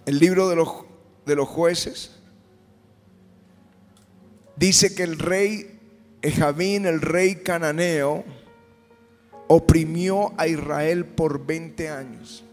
El 0.05 0.19
libro 0.19 0.49
de 0.49 0.57
los, 0.57 0.69
de 1.27 1.37
los 1.37 1.49
jueces 1.49 2.14
dice 4.57 4.95
que 4.95 5.03
el 5.03 5.19
rey 5.19 5.75
Ejabín, 6.23 6.87
el 6.87 7.03
rey 7.03 7.37
cananeo, 7.37 8.25
oprimió 9.47 10.33
a 10.39 10.47
Israel 10.47 11.05
por 11.05 11.45
20 11.45 11.89
años. 11.91 12.45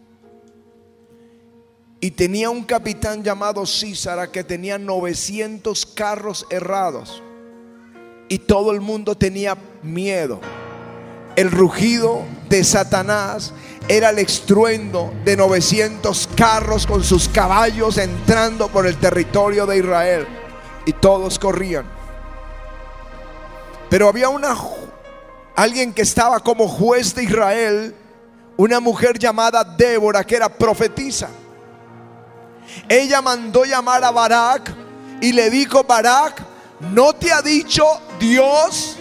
Y 2.02 2.12
tenía 2.12 2.50
un 2.50 2.64
capitán 2.64 3.24
llamado 3.24 3.66
Císara 3.66 4.32
que 4.32 4.44
tenía 4.44 4.78
900 4.78 5.86
carros 5.86 6.46
errados. 6.50 7.22
Y 8.28 8.40
todo 8.40 8.72
el 8.72 8.82
mundo 8.82 9.16
tenía 9.16 9.58
miedo. 9.84 10.42
El 11.36 11.50
rugido 11.50 12.24
de 12.50 12.64
Satanás 12.64 13.54
era 13.88 14.10
el 14.10 14.20
estruendo 14.20 15.14
de 15.24 15.38
900 15.38 16.28
carros 16.36 16.86
con 16.86 17.04
sus 17.04 17.30
caballos 17.30 17.98
entrando 17.98 18.68
por 18.68 18.86
el 18.86 18.98
territorio 18.98 19.66
de 19.66 19.78
Israel. 19.78 20.28
Y 20.86 20.94
todos 20.94 21.38
corrían. 21.38 21.86
Pero 23.90 24.08
había 24.08 24.30
una 24.30 24.56
alguien 25.56 25.94
que 25.94 26.02
estaba 26.02 26.40
como 26.40 26.68
juez 26.68 27.14
de 27.14 27.24
Israel, 27.24 27.96
una 28.58 28.80
mujer 28.80 29.20
llamada 29.20 29.64
Débora 29.64 30.24
que 30.24 30.36
era 30.36 30.50
profetisa. 30.50 31.30
Ella 32.88 33.22
mandó 33.22 33.66
llamar 33.66 34.04
a 34.04 34.12
Barak 34.12 34.74
y 35.20 35.34
le 35.34 35.50
dijo, 35.50 35.84
Barak, 35.84 36.42
¿no 36.80 37.14
te 37.14 37.32
ha 37.32 37.42
dicho 37.42 37.86
Dios 38.20 38.96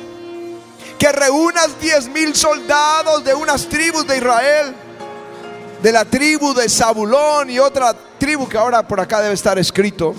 que 0.98 1.12
reúnas 1.12 1.80
diez 1.80 2.08
mil 2.08 2.34
soldados 2.34 3.24
de 3.24 3.32
unas 3.32 3.66
tribus 3.68 4.06
de 4.06 4.18
Israel? 4.18 4.74
De 5.82 5.92
la 5.92 6.04
tribu 6.04 6.52
de 6.52 6.68
Zabulón 6.68 7.48
y 7.48 7.58
otra 7.58 7.94
tribu 8.18 8.48
que 8.48 8.58
ahora 8.58 8.86
por 8.86 9.00
acá 9.00 9.22
debe 9.22 9.34
estar 9.34 9.58
escrito. 9.58 10.14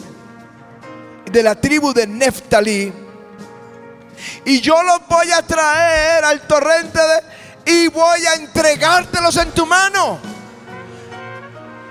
De 1.32 1.44
la 1.44 1.56
tribu 1.56 1.94
de 1.94 2.08
Neftalí. 2.08 2.94
Y 4.46 4.62
yo 4.62 4.82
los 4.84 5.08
voy 5.08 5.32
a 5.32 5.42
traer 5.42 6.24
al 6.26 6.42
torrente 6.42 7.00
de, 7.00 7.72
y 7.72 7.88
voy 7.88 8.26
a 8.26 8.36
entregártelos 8.36 9.38
en 9.38 9.52
tu 9.52 9.66
mano. 9.66 10.20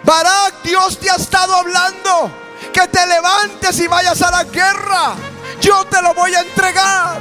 Barak, 0.05 0.63
Dios 0.63 0.99
te 0.99 1.11
ha 1.11 1.15
estado 1.15 1.55
hablando. 1.55 2.31
Que 2.73 2.87
te 2.89 3.07
levantes 3.07 3.79
y 3.81 3.87
vayas 3.87 4.21
a 4.23 4.31
la 4.31 4.45
guerra. 4.45 5.15
Yo 5.61 5.85
te 5.87 6.01
lo 6.03 6.15
voy 6.15 6.35
a 6.35 6.41
entregar. 6.41 7.19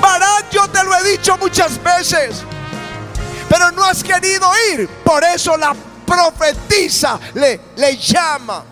Barak, 0.00 0.50
yo 0.50 0.68
te 0.68 0.82
lo 0.84 0.94
he 0.96 1.10
dicho 1.10 1.36
muchas 1.38 1.82
veces. 1.82 2.42
Pero 3.48 3.72
no 3.72 3.84
has 3.84 4.02
querido 4.02 4.48
ir. 4.72 4.88
Por 4.88 5.24
eso 5.24 5.56
la 5.56 5.74
profetiza 6.06 7.18
le, 7.34 7.60
le 7.76 7.96
llama. 7.96 8.64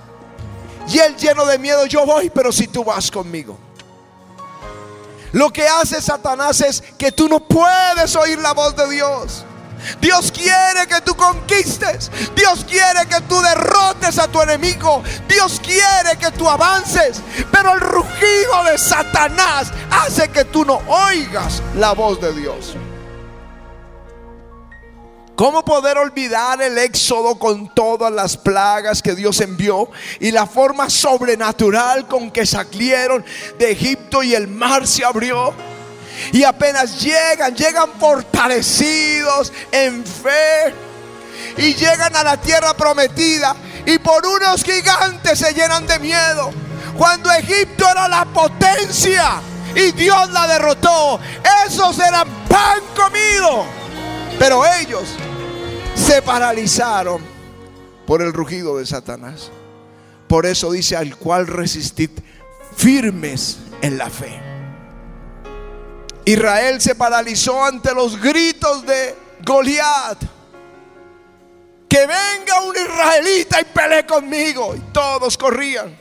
Y 0.88 0.98
él 0.98 1.16
lleno 1.16 1.44
de 1.44 1.58
miedo, 1.58 1.86
yo 1.86 2.06
voy, 2.06 2.30
pero 2.30 2.50
si 2.50 2.66
tú 2.68 2.84
vas 2.84 3.10
conmigo. 3.10 3.58
Lo 5.32 5.50
que 5.52 5.66
hace 5.68 6.00
Satanás 6.00 6.60
es 6.62 6.82
que 6.96 7.12
tú 7.12 7.28
no 7.28 7.40
puedes 7.40 8.16
oír 8.16 8.38
la 8.38 8.52
voz 8.52 8.74
de 8.74 8.88
Dios. 8.90 9.44
Dios 10.00 10.32
quiere 10.32 10.86
que 10.88 11.00
tú 11.02 11.14
conquistes. 11.14 12.10
Dios 12.34 12.64
quiere 12.68 13.06
que 13.08 13.20
tú 13.22 13.40
derrotes 13.40 14.18
a 14.18 14.28
tu 14.28 14.40
enemigo. 14.40 15.02
Dios 15.28 15.60
quiere 15.62 16.16
que 16.18 16.30
tú 16.32 16.48
avances. 16.48 17.20
Pero 17.52 17.74
el 17.74 17.80
rugido 17.80 18.64
de 18.70 18.78
Satanás 18.78 19.68
hace 19.90 20.28
que 20.30 20.44
tú 20.44 20.64
no 20.64 20.80
oigas 20.88 21.62
la 21.76 21.92
voz 21.92 22.20
de 22.20 22.32
Dios. 22.32 22.74
¿Cómo 25.38 25.64
poder 25.64 25.98
olvidar 25.98 26.60
el 26.60 26.76
éxodo 26.78 27.38
con 27.38 27.72
todas 27.72 28.10
las 28.10 28.36
plagas 28.36 29.00
que 29.00 29.14
Dios 29.14 29.40
envió 29.40 29.88
y 30.18 30.32
la 30.32 30.46
forma 30.48 30.90
sobrenatural 30.90 32.08
con 32.08 32.32
que 32.32 32.44
salieron 32.44 33.24
de 33.56 33.70
Egipto 33.70 34.24
y 34.24 34.34
el 34.34 34.48
mar 34.48 34.84
se 34.84 35.04
abrió? 35.04 35.54
Y 36.32 36.42
apenas 36.42 37.00
llegan, 37.00 37.54
llegan 37.54 37.88
fortalecidos 38.00 39.52
en 39.70 40.04
fe 40.04 40.74
y 41.56 41.72
llegan 41.72 42.16
a 42.16 42.24
la 42.24 42.36
tierra 42.36 42.74
prometida 42.74 43.54
y 43.86 43.96
por 44.00 44.26
unos 44.26 44.64
gigantes 44.64 45.38
se 45.38 45.54
llenan 45.54 45.86
de 45.86 46.00
miedo. 46.00 46.50
Cuando 46.96 47.30
Egipto 47.30 47.88
era 47.88 48.08
la 48.08 48.24
potencia 48.24 49.40
y 49.72 49.92
Dios 49.92 50.30
la 50.32 50.48
derrotó, 50.48 51.20
esos 51.64 51.96
eran 52.00 52.26
pan 52.48 52.80
comido. 52.96 53.87
Pero 54.38 54.64
ellos 54.64 55.08
se 55.94 56.22
paralizaron 56.22 57.20
por 58.06 58.22
el 58.22 58.32
rugido 58.32 58.78
de 58.78 58.86
Satanás. 58.86 59.50
Por 60.28 60.46
eso 60.46 60.72
dice 60.72 60.96
al 60.96 61.16
cual 61.16 61.46
resistid 61.46 62.10
firmes 62.76 63.58
en 63.82 63.98
la 63.98 64.08
fe. 64.10 64.40
Israel 66.24 66.80
se 66.80 66.94
paralizó 66.94 67.64
ante 67.64 67.94
los 67.94 68.20
gritos 68.20 68.84
de 68.86 69.16
Goliat. 69.44 70.18
Que 71.88 72.00
venga 72.00 72.60
un 72.66 72.76
israelita 72.76 73.60
y 73.60 73.64
pelee 73.64 74.06
conmigo. 74.06 74.74
Y 74.76 74.80
todos 74.92 75.38
corrían. 75.38 75.98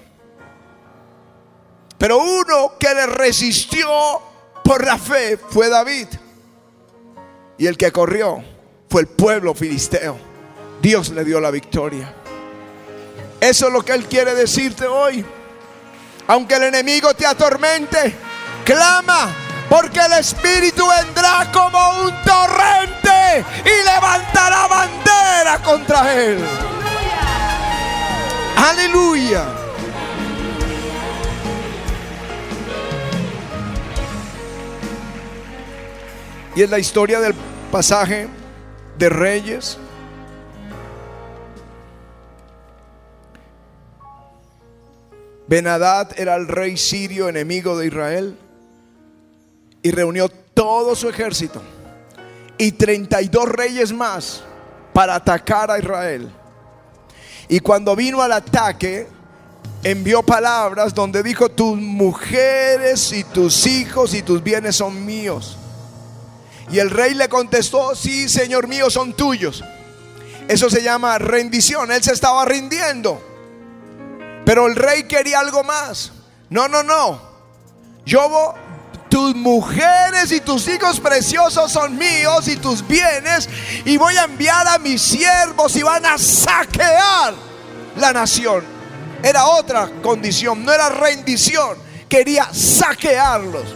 Pero 1.98 2.20
uno 2.20 2.74
que 2.78 2.94
le 2.94 3.08
resistió 3.08 3.90
por 4.64 4.86
la 4.86 4.98
fe 4.98 5.38
fue 5.38 5.70
David. 5.70 6.08
Y 7.58 7.68
el 7.68 7.78
que 7.78 7.92
corrió 7.92 8.44
fue 8.90 9.02
el 9.02 9.08
pueblo 9.08 9.54
filisteo. 9.54 10.18
Dios 10.82 11.10
le 11.10 11.24
dio 11.24 11.40
la 11.40 11.52
victoria. 11.52 12.14
Eso 13.42 13.68
es 13.68 13.74
lo 13.74 13.84
que 13.84 13.94
Él 13.94 14.06
quiere 14.06 14.36
decirte 14.36 14.86
hoy. 14.88 15.26
Aunque 16.28 16.56
el 16.56 16.64
enemigo 16.64 17.14
te 17.14 17.26
atormente, 17.26 18.14
clama, 18.66 19.34
porque 19.70 20.00
el 20.00 20.14
Espíritu 20.14 20.86
vendrá 20.88 21.50
como 21.52 22.02
un 22.02 22.14
torrente 22.24 23.46
y 23.64 23.86
levantará 23.86 24.68
bandera 24.68 25.64
contra 25.64 26.14
Él. 26.14 26.40
Aleluya. 28.58 29.46
Y 36.56 36.64
es 36.64 36.70
la 36.72 36.80
historia 36.80 37.20
del 37.20 37.36
pasaje 37.68 38.28
de 38.98 39.10
reyes. 39.10 39.78
Benadad 45.48 46.20
era 46.20 46.36
el 46.36 46.48
rey 46.48 46.76
sirio 46.76 47.30
enemigo 47.30 47.78
de 47.78 47.88
Israel 47.88 48.38
y 49.82 49.92
reunió 49.92 50.28
todo 50.30 50.96
su 50.96 51.08
ejército 51.08 51.62
y 52.58 52.72
32 52.74 53.48
reyes 53.48 53.94
más 53.94 54.44
para 54.94 55.16
atacar 55.16 55.72
a 55.72 55.80
Israel. 55.80 56.30
Y 57.48 57.60
cuando 57.60 57.96
vino 57.96 58.22
al 58.22 58.34
ataque, 58.34 59.08
envió 59.84 60.22
palabras 60.24 60.94
donde 60.94 61.24
dijo, 61.24 61.50
tus 61.50 61.78
mujeres 61.78 63.14
y 63.14 63.24
tus 63.24 63.66
hijos 63.68 64.14
y 64.14 64.22
tus 64.22 64.44
bienes 64.44 64.76
son 64.76 65.06
míos. 65.06 65.57
Y 66.70 66.80
el 66.80 66.90
rey 66.90 67.14
le 67.14 67.30
contestó, 67.30 67.96
sí, 67.96 68.28
Señor 68.28 68.68
mío, 68.68 68.90
son 68.90 69.14
tuyos. 69.14 69.64
Eso 70.48 70.70
se 70.70 70.82
llama 70.82 71.18
rendición. 71.18 71.92
Él 71.92 72.04
se 72.04 72.14
estaba 72.14 72.46
rindiendo. 72.46 73.22
Pero 74.46 74.68
el 74.68 74.76
rey 74.76 75.04
quería 75.04 75.40
algo 75.40 75.64
más. 75.64 76.12
No, 76.50 76.68
no, 76.68 76.84
no. 76.84 77.22
Yo, 78.06 78.54
tus 79.10 79.36
mujeres 79.36 80.32
y 80.32 80.42
tus 80.42 80.68
hijos 80.68 81.00
preciosos 81.00 81.72
son 81.72 81.98
míos 81.98 82.48
y 82.48 82.58
tus 82.58 82.86
bienes. 82.86 83.50
Y 83.86 83.98
voy 83.98 84.16
a 84.18 84.24
enviar 84.24 84.68
a 84.68 84.78
mis 84.78 85.02
siervos 85.02 85.76
y 85.76 85.84
van 85.84 86.06
a 86.06 86.18
saquear 86.18 87.34
la 87.98 88.14
nación. 88.14 88.64
Era 89.24 89.48
otra 89.48 89.90
condición, 90.02 90.64
no 90.64 90.72
era 90.72 90.90
rendición. 90.90 91.78
Quería 92.08 92.48
saquearlos. 92.54 93.76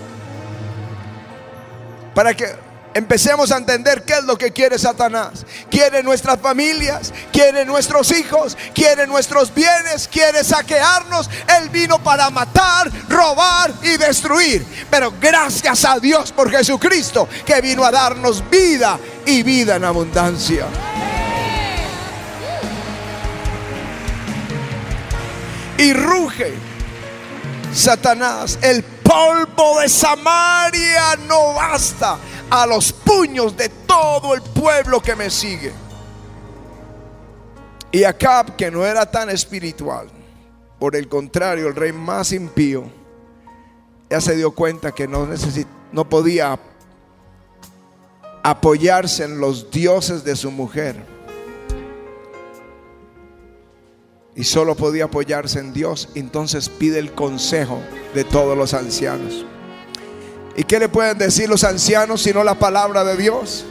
Para 2.14 2.34
que 2.34 2.71
Empecemos 2.94 3.52
a 3.52 3.58
entender 3.58 4.04
qué 4.04 4.14
es 4.14 4.24
lo 4.26 4.38
que 4.38 4.52
quiere 4.52 4.78
Satanás. 4.78 5.46
Quiere 5.70 6.04
nuestras 6.04 6.40
familias, 6.42 7.14
quiere 7.32 7.64
nuestros 7.64 8.12
hijos, 8.12 8.58
quiere 8.74 9.08
nuestros 9.08 9.54
bienes, 9.54 10.10
quiere 10.10 10.44
saquearnos. 10.44 11.30
Él 11.58 11.70
vino 11.70 12.04
para 12.04 12.30
matar, 12.30 12.92
robar 13.08 13.72
y 13.82 13.96
destruir. 13.96 14.66
Pero 14.90 15.14
gracias 15.22 15.86
a 15.86 16.00
Dios 16.00 16.34
por 16.34 16.52
Jesucristo 16.52 17.30
que 17.46 17.62
vino 17.62 17.86
a 17.86 17.92
darnos 17.92 18.50
vida 18.50 19.00
y 19.26 19.42
vida 19.42 19.78
en 19.78 19.86
abundancia. 19.86 20.66
Y 25.78 25.94
ruge 25.94 26.54
Satanás, 27.74 28.60
el 28.62 28.84
polvo 28.84 29.80
de 29.80 29.88
Samaria 29.88 31.16
no 31.28 31.54
basta 31.54 32.18
a 32.52 32.68
los 32.68 32.92
puños 32.92 33.56
de 33.56 33.70
todo 33.70 34.36
el 34.36 34.42
pueblo 34.42 35.02
que 35.02 35.16
me 35.16 35.30
sigue. 35.30 35.72
Y 37.94 38.04
Acab, 38.04 38.58
que 38.58 38.70
no 38.70 38.86
era 38.86 39.10
tan 39.10 39.30
espiritual, 39.30 40.10
por 40.78 40.96
el 40.96 41.08
contrario, 41.08 41.68
el 41.68 41.76
rey 41.76 41.94
más 41.94 42.34
impío, 42.34 42.84
ya 44.10 44.20
se 44.20 44.36
dio 44.36 44.52
cuenta 44.52 44.92
que 44.92 45.08
no, 45.08 45.28
no 45.94 46.10
podía 46.10 46.60
apoyarse 48.44 49.24
en 49.24 49.40
los 49.40 49.72
dioses 49.72 50.26
de 50.26 50.36
su 50.36 50.52
mujer. 50.52 51.06
Y 54.36 54.44
solo 54.44 54.76
podía 54.76 55.06
apoyarse 55.06 55.60
en 55.60 55.72
Dios. 55.72 56.10
Entonces 56.16 56.68
pide 56.68 57.00
el 57.00 57.14
consejo 57.14 57.80
de 58.14 58.24
todos 58.26 58.58
los 58.58 58.74
ancianos. 58.74 59.46
¿Y 60.56 60.64
qué 60.64 60.80
le 60.80 60.90
pueden 60.90 61.18
decir 61.18 61.50
los 61.50 61.64
ancianos 61.64 62.22
sino 62.22 62.44
la 62.44 62.56
palabra 62.56 63.04
de 63.04 63.18
Dios? 63.18 63.66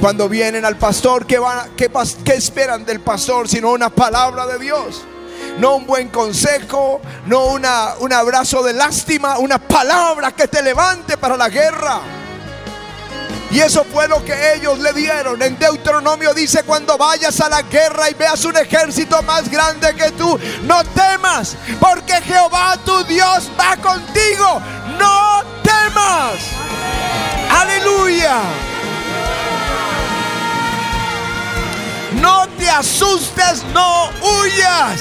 Cuando 0.00 0.28
vienen 0.28 0.64
al 0.64 0.76
pastor, 0.76 1.26
¿qué, 1.26 1.38
van, 1.38 1.70
qué, 1.76 1.90
qué 2.24 2.32
esperan 2.34 2.84
del 2.84 3.00
pastor 3.00 3.48
sino 3.48 3.70
una 3.70 3.90
palabra 3.90 4.46
de 4.46 4.58
Dios? 4.58 5.04
No 5.58 5.76
un 5.76 5.86
buen 5.86 6.08
consejo, 6.08 7.00
no 7.26 7.46
una, 7.46 7.94
un 8.00 8.12
abrazo 8.12 8.62
de 8.62 8.72
lástima, 8.72 9.38
una 9.38 9.58
palabra 9.58 10.32
que 10.32 10.48
te 10.48 10.62
levante 10.62 11.16
para 11.16 11.36
la 11.36 11.48
guerra. 11.48 12.00
Y 13.54 13.60
eso 13.60 13.84
fue 13.84 14.08
lo 14.08 14.24
que 14.24 14.54
ellos 14.54 14.80
le 14.80 14.92
dieron. 14.92 15.40
En 15.40 15.56
Deuteronomio 15.56 16.34
dice, 16.34 16.64
cuando 16.64 16.98
vayas 16.98 17.40
a 17.40 17.48
la 17.48 17.62
guerra 17.62 18.10
y 18.10 18.14
veas 18.14 18.44
un 18.44 18.56
ejército 18.56 19.22
más 19.22 19.48
grande 19.48 19.94
que 19.94 20.10
tú, 20.10 20.36
no 20.64 20.82
temas, 20.86 21.56
porque 21.78 22.14
Jehová 22.22 22.76
tu 22.84 23.04
Dios 23.04 23.48
va 23.56 23.76
contigo. 23.76 24.60
No 24.98 25.44
temas. 25.62 26.34
Aleluya. 27.48 28.38
No 32.20 32.48
te 32.58 32.68
asustes, 32.68 33.62
no 33.72 34.10
huyas. 34.20 35.00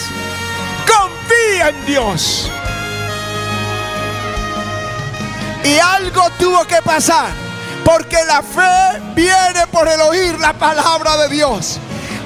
Confía 0.86 1.70
en 1.70 1.86
Dios. 1.88 2.52
Y 5.64 5.80
algo 5.80 6.30
tuvo 6.38 6.66
que 6.66 6.82
pasar, 6.84 7.32
porque 7.84 8.18
la 8.26 8.42
fe 8.42 9.02
viene 9.16 9.68
por 9.72 9.88
el 9.88 10.00
oír 10.02 10.40
la 10.40 10.54
palabra 10.54 11.18
de 11.18 11.30
Dios. 11.30 11.80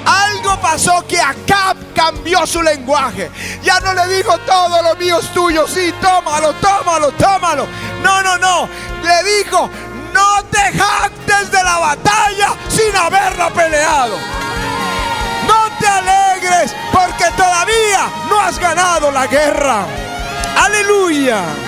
Algo 0.04 0.58
pasó 0.60 1.04
que 1.06 1.20
Acab 1.20 1.76
cambió 1.94 2.46
su 2.46 2.62
lenguaje. 2.62 3.30
Ya 3.62 3.78
no 3.80 3.92
le 3.92 4.06
dijo 4.16 4.38
todo 4.38 4.82
lo 4.82 4.96
mío 4.96 5.18
es 5.18 5.28
tuyo. 5.34 5.66
Sí, 5.66 5.92
tómalo, 6.00 6.54
tómalo, 6.54 7.12
tómalo. 7.12 7.66
No, 8.02 8.22
no, 8.22 8.38
no. 8.38 8.68
Le 9.02 9.22
dijo, 9.24 9.68
no 10.14 10.44
te 10.44 10.72
jactes 10.78 11.50
de 11.50 11.62
la 11.62 11.78
batalla 11.78 12.54
sin 12.68 12.96
haberla 12.96 13.50
peleado. 13.50 14.16
No 15.46 15.78
te 15.78 15.86
alegres 15.86 16.74
porque 16.92 17.24
todavía 17.36 18.08
no 18.30 18.40
has 18.40 18.58
ganado 18.58 19.10
la 19.10 19.26
guerra. 19.26 19.84
Aleluya. 20.56 21.67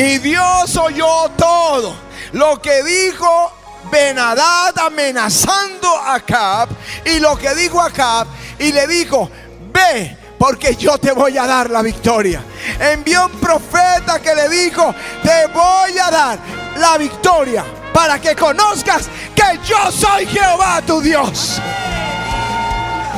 Y 0.00 0.16
Dios 0.16 0.74
oyó 0.78 1.28
todo 1.36 1.94
lo 2.32 2.62
que 2.62 2.82
dijo 2.82 3.52
Benadad 3.92 4.78
amenazando 4.78 5.94
a 5.94 6.14
Acab 6.14 6.70
y 7.04 7.18
lo 7.18 7.36
que 7.36 7.54
dijo 7.54 7.82
Acab 7.82 8.26
y 8.58 8.72
le 8.72 8.86
dijo, 8.86 9.30
ve 9.70 10.16
porque 10.38 10.74
yo 10.76 10.96
te 10.96 11.12
voy 11.12 11.36
a 11.36 11.46
dar 11.46 11.68
la 11.68 11.82
victoria. 11.82 12.42
Envió 12.80 13.26
un 13.26 13.32
profeta 13.32 14.20
que 14.22 14.34
le 14.34 14.48
dijo, 14.48 14.94
te 15.22 15.46
voy 15.48 15.98
a 15.98 16.10
dar 16.10 16.38
la 16.78 16.96
victoria 16.96 17.62
para 17.92 18.18
que 18.18 18.34
conozcas 18.34 19.02
que 19.34 19.58
yo 19.66 19.92
soy 19.92 20.24
Jehová 20.24 20.80
tu 20.80 21.02
Dios. 21.02 21.60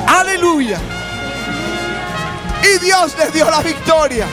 Aleluya. 0.09 0.81
Y 2.75 2.85
Dios 2.85 3.17
le 3.17 3.31
dio 3.31 3.49
la 3.49 3.61
victoria. 3.61 4.27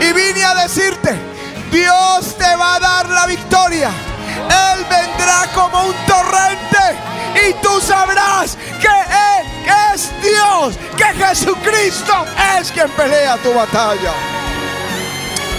Y 0.00 0.12
vine 0.12 0.44
a 0.44 0.54
decirte, 0.54 1.35
Dios 1.70 2.36
te 2.36 2.56
va 2.56 2.76
a 2.76 2.80
dar 2.80 3.08
la 3.08 3.26
victoria. 3.26 3.90
Él 3.90 4.84
vendrá 4.88 5.46
como 5.54 5.86
un 5.86 5.94
torrente 6.06 7.46
y 7.48 7.52
tú 7.62 7.80
sabrás 7.80 8.56
que 8.80 8.88
Él 8.88 9.46
es 9.94 10.10
Dios, 10.22 10.78
que 10.96 11.24
Jesucristo 11.24 12.12
es 12.58 12.70
quien 12.70 12.90
pelea 12.90 13.36
tu 13.38 13.52
batalla. 13.52 14.12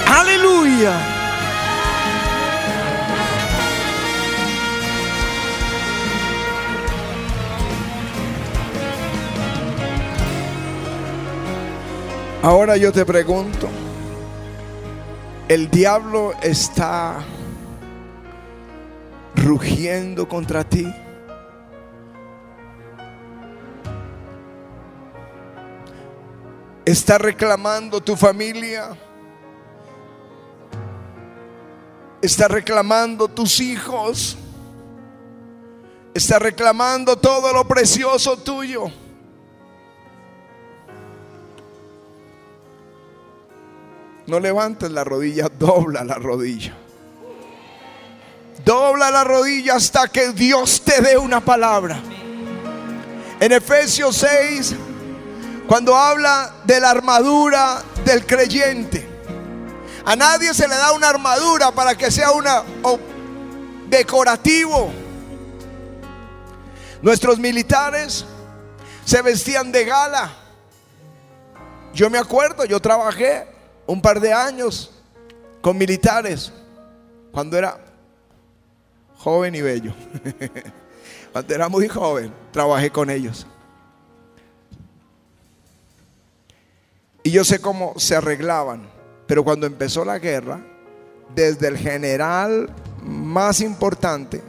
Aleluya. 0.07 0.93
Ahora 12.43 12.77
yo 12.77 12.93
te 12.93 13.05
pregunto, 13.05 13.67
el 15.49 15.69
diablo 15.69 16.33
está 16.41 17.23
rugiendo 19.35 20.27
contra 20.27 20.63
ti. 20.63 20.93
Está 26.83 27.17
reclamando 27.17 28.01
tu 28.01 28.15
familia. 28.15 28.97
Está 32.21 32.47
reclamando 32.49 33.27
tus 33.29 33.59
hijos. 33.61 34.37
Está 36.13 36.39
reclamando 36.39 37.15
todo 37.17 37.53
lo 37.53 37.65
precioso 37.65 38.37
tuyo. 38.37 38.91
No 44.27 44.41
levantes 44.41 44.91
la 44.91 45.05
rodilla, 45.05 45.49
dobla 45.59 46.03
la 46.03 46.15
rodilla. 46.15 46.73
Dobla 48.63 49.09
la 49.09 49.23
rodilla 49.23 49.75
hasta 49.75 50.09
que 50.09 50.33
Dios 50.33 50.81
te 50.83 51.01
dé 51.01 51.17
una 51.17 51.39
palabra. 51.39 51.99
En 53.39 53.51
Efesios 53.53 54.17
6, 54.17 54.75
cuando 55.67 55.95
habla 55.95 56.55
de 56.65 56.79
la 56.81 56.89
armadura 56.89 57.81
del 58.03 58.25
creyente, 58.25 59.07
a 60.03 60.15
nadie 60.15 60.53
se 60.53 60.67
le 60.67 60.75
da 60.75 60.91
una 60.91 61.07
armadura 61.07 61.71
para 61.71 61.95
que 61.95 62.11
sea 62.11 62.31
una 62.31 62.63
decorativo. 63.87 64.91
Nuestros 67.01 67.39
militares 67.39 68.25
se 69.05 69.21
vestían 69.21 69.71
de 69.71 69.85
gala. 69.85 70.33
Yo 71.93 72.09
me 72.09 72.17
acuerdo, 72.17 72.65
yo 72.65 72.81
trabajé 72.81 73.56
un 73.87 74.01
par 74.01 74.19
de 74.19 74.33
años 74.33 74.91
con 75.61 75.77
militares 75.77 76.51
cuando 77.31 77.57
era 77.57 77.79
joven 79.17 79.55
y 79.55 79.61
bello. 79.61 79.93
cuando 81.31 81.55
era 81.55 81.69
muy 81.69 81.87
joven, 81.87 82.33
trabajé 82.51 82.91
con 82.91 83.09
ellos. 83.09 83.47
Y 87.23 87.31
yo 87.31 87.43
sé 87.43 87.59
cómo 87.59 87.93
se 87.97 88.15
arreglaban, 88.15 88.87
pero 89.25 89.43
cuando 89.43 89.65
empezó 89.65 90.05
la 90.05 90.19
guerra, 90.19 90.61
desde 91.35 91.67
el 91.67 91.77
general 91.77 92.69
más 93.03 93.59
importante 93.59 94.41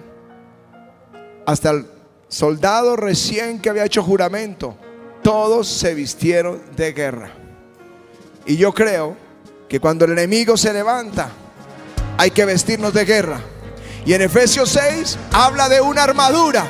hasta 1.44 1.70
el 1.70 1.86
soldado 2.28 2.94
recién 2.94 3.60
que 3.60 3.70
había 3.70 3.84
hecho 3.84 4.02
juramento, 4.02 4.76
todos 5.22 5.66
se 5.66 5.94
vistieron 5.94 6.60
de 6.76 6.92
guerra. 6.92 7.30
Y 8.46 8.56
yo 8.56 8.72
creo 8.72 9.16
que 9.68 9.80
cuando 9.80 10.04
el 10.04 10.12
enemigo 10.12 10.56
se 10.56 10.72
levanta, 10.72 11.28
hay 12.16 12.30
que 12.30 12.44
vestirnos 12.44 12.92
de 12.94 13.04
guerra. 13.04 13.40
Y 14.06 14.14
en 14.14 14.22
Efesios 14.22 14.70
6 14.70 15.18
habla 15.32 15.68
de 15.68 15.80
una 15.80 16.04
armadura, 16.04 16.64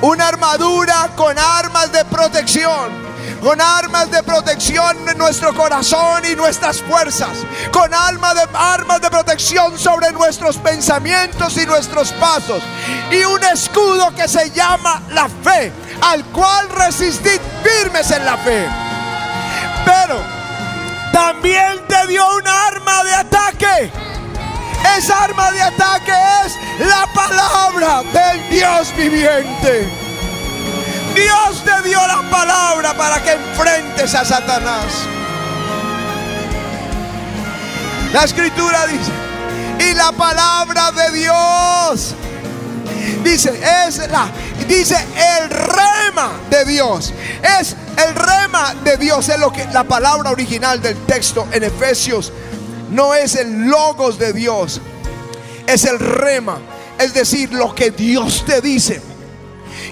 una 0.00 0.28
armadura 0.28 1.10
con 1.16 1.38
armas 1.38 1.92
de 1.92 2.04
protección 2.06 3.10
con 3.42 3.60
armas 3.60 4.10
de 4.10 4.22
protección 4.22 5.08
en 5.08 5.16
nuestro 5.16 5.54
corazón 5.54 6.22
y 6.30 6.36
nuestras 6.36 6.82
fuerzas, 6.82 7.30
con 7.72 7.92
armas 7.92 8.34
de, 8.34 8.42
armas 8.54 9.00
de 9.00 9.10
protección 9.10 9.78
sobre 9.78 10.12
nuestros 10.12 10.58
pensamientos 10.58 11.56
y 11.56 11.64
nuestros 11.64 12.12
pasos, 12.12 12.62
y 13.10 13.24
un 13.24 13.42
escudo 13.44 14.14
que 14.14 14.28
se 14.28 14.50
llama 14.50 15.02
la 15.10 15.28
fe, 15.28 15.72
al 16.02 16.24
cual 16.26 16.68
resistid 16.70 17.40
firmes 17.62 18.10
en 18.10 18.24
la 18.24 18.36
fe. 18.36 18.66
Pero 19.86 20.39
también 21.12 21.80
te 21.86 22.06
dio 22.08 22.24
una 22.36 22.66
arma 22.66 23.04
de 23.04 23.14
ataque. 23.14 23.92
Esa 24.96 25.24
arma 25.24 25.50
de 25.52 25.62
ataque 25.62 26.12
es 26.44 26.56
la 26.86 27.06
palabra 27.14 28.02
del 28.12 28.50
Dios 28.50 28.94
viviente. 28.96 29.88
Dios 31.14 31.64
te 31.64 31.88
dio 31.88 31.98
la 32.06 32.22
palabra 32.30 32.94
para 32.94 33.22
que 33.22 33.32
enfrentes 33.32 34.14
a 34.14 34.24
Satanás. 34.24 34.86
La 38.12 38.24
escritura 38.24 38.86
dice, 38.86 39.12
y 39.78 39.94
la 39.94 40.12
palabra 40.12 40.90
de 40.92 41.10
Dios 41.12 42.14
Dice, 43.22 43.52
es 43.86 43.98
la, 44.10 44.30
dice 44.66 44.96
el 45.40 45.50
rema 45.50 46.32
de 46.50 46.64
Dios. 46.64 47.12
Es 47.60 47.76
el 47.96 48.14
rema 48.14 48.74
de 48.84 48.96
Dios. 48.96 49.28
Es 49.28 49.38
lo 49.38 49.52
que 49.52 49.64
la 49.66 49.84
palabra 49.84 50.30
original 50.30 50.80
del 50.80 50.96
texto 51.06 51.46
en 51.52 51.64
Efesios 51.64 52.32
no 52.90 53.14
es 53.14 53.36
el 53.36 53.66
logos 53.66 54.18
de 54.18 54.32
Dios. 54.32 54.80
Es 55.66 55.84
el 55.84 55.98
rema. 55.98 56.58
Es 56.98 57.14
decir, 57.14 57.52
lo 57.52 57.74
que 57.74 57.90
Dios 57.90 58.44
te 58.46 58.60
dice. 58.60 59.09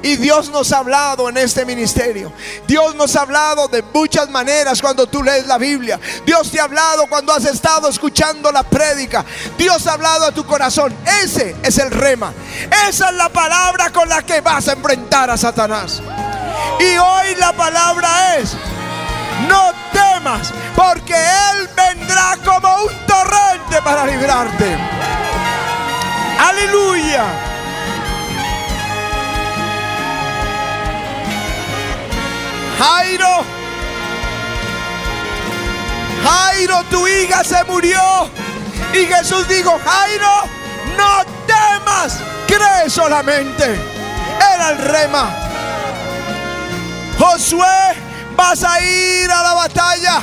Y 0.03 0.17
Dios 0.17 0.51
nos 0.51 0.73
ha 0.73 0.79
hablado 0.79 1.29
en 1.29 1.37
este 1.37 1.65
ministerio. 1.65 2.33
Dios 2.67 2.95
nos 2.95 3.17
ha 3.17 3.23
hablado 3.23 3.69
de 3.69 3.83
muchas 3.83 4.29
maneras 4.31 4.81
cuando 4.81 5.07
tú 5.07 5.23
lees 5.23 5.47
la 5.47 5.59
Biblia. 5.59 5.99
Dios 6.25 6.51
te 6.51 6.61
ha 6.61 6.65
hablado 6.65 7.07
cuando 7.09 7.33
has 7.33 7.45
estado 7.45 7.89
escuchando 7.89 8.53
la 8.53 8.63
prédica. 8.63 9.25
Dios 9.57 9.87
ha 9.87 9.95
hablado 9.95 10.27
a 10.27 10.33
tu 10.33 10.45
corazón. 10.45 10.95
Ese 11.23 11.57
es 11.63 11.79
el 11.79 11.91
rema. 11.91 12.33
Esa 12.89 13.09
es 13.09 13.15
la 13.15 13.29
palabra 13.29 13.91
con 13.91 14.09
la 14.09 14.23
que 14.23 14.41
vas 14.41 14.69
a 14.69 14.73
enfrentar 14.73 15.31
a 15.31 15.37
Satanás. 15.37 16.01
Y 16.81 16.97
hoy 16.97 17.35
la 17.39 17.53
palabra 17.53 18.37
es, 18.37 18.53
no 19.49 19.73
temas, 19.93 20.53
porque 20.77 21.15
Él 21.15 21.69
vendrá 21.77 22.37
como 22.45 22.85
un 22.85 23.07
torrente 23.07 23.83
para 23.83 24.07
librarte. 24.07 24.77
Aleluya. 26.39 27.58
Jairo, 32.79 33.45
Jairo, 36.23 36.85
tu 36.91 37.07
hija 37.07 37.43
se 37.43 37.65
murió. 37.65 38.01
Y 38.93 39.05
Jesús 39.07 39.47
dijo, 39.49 39.79
Jairo, 39.85 40.43
no 40.97 41.25
temas, 41.47 42.19
cree 42.47 42.89
solamente. 42.89 43.81
Era 44.55 44.71
el 44.71 44.79
rema. 44.79 45.35
Josué, 47.19 47.97
vas 48.37 48.63
a 48.63 48.81
ir 48.81 49.31
a 49.31 49.43
la 49.43 49.55
batalla. 49.55 50.23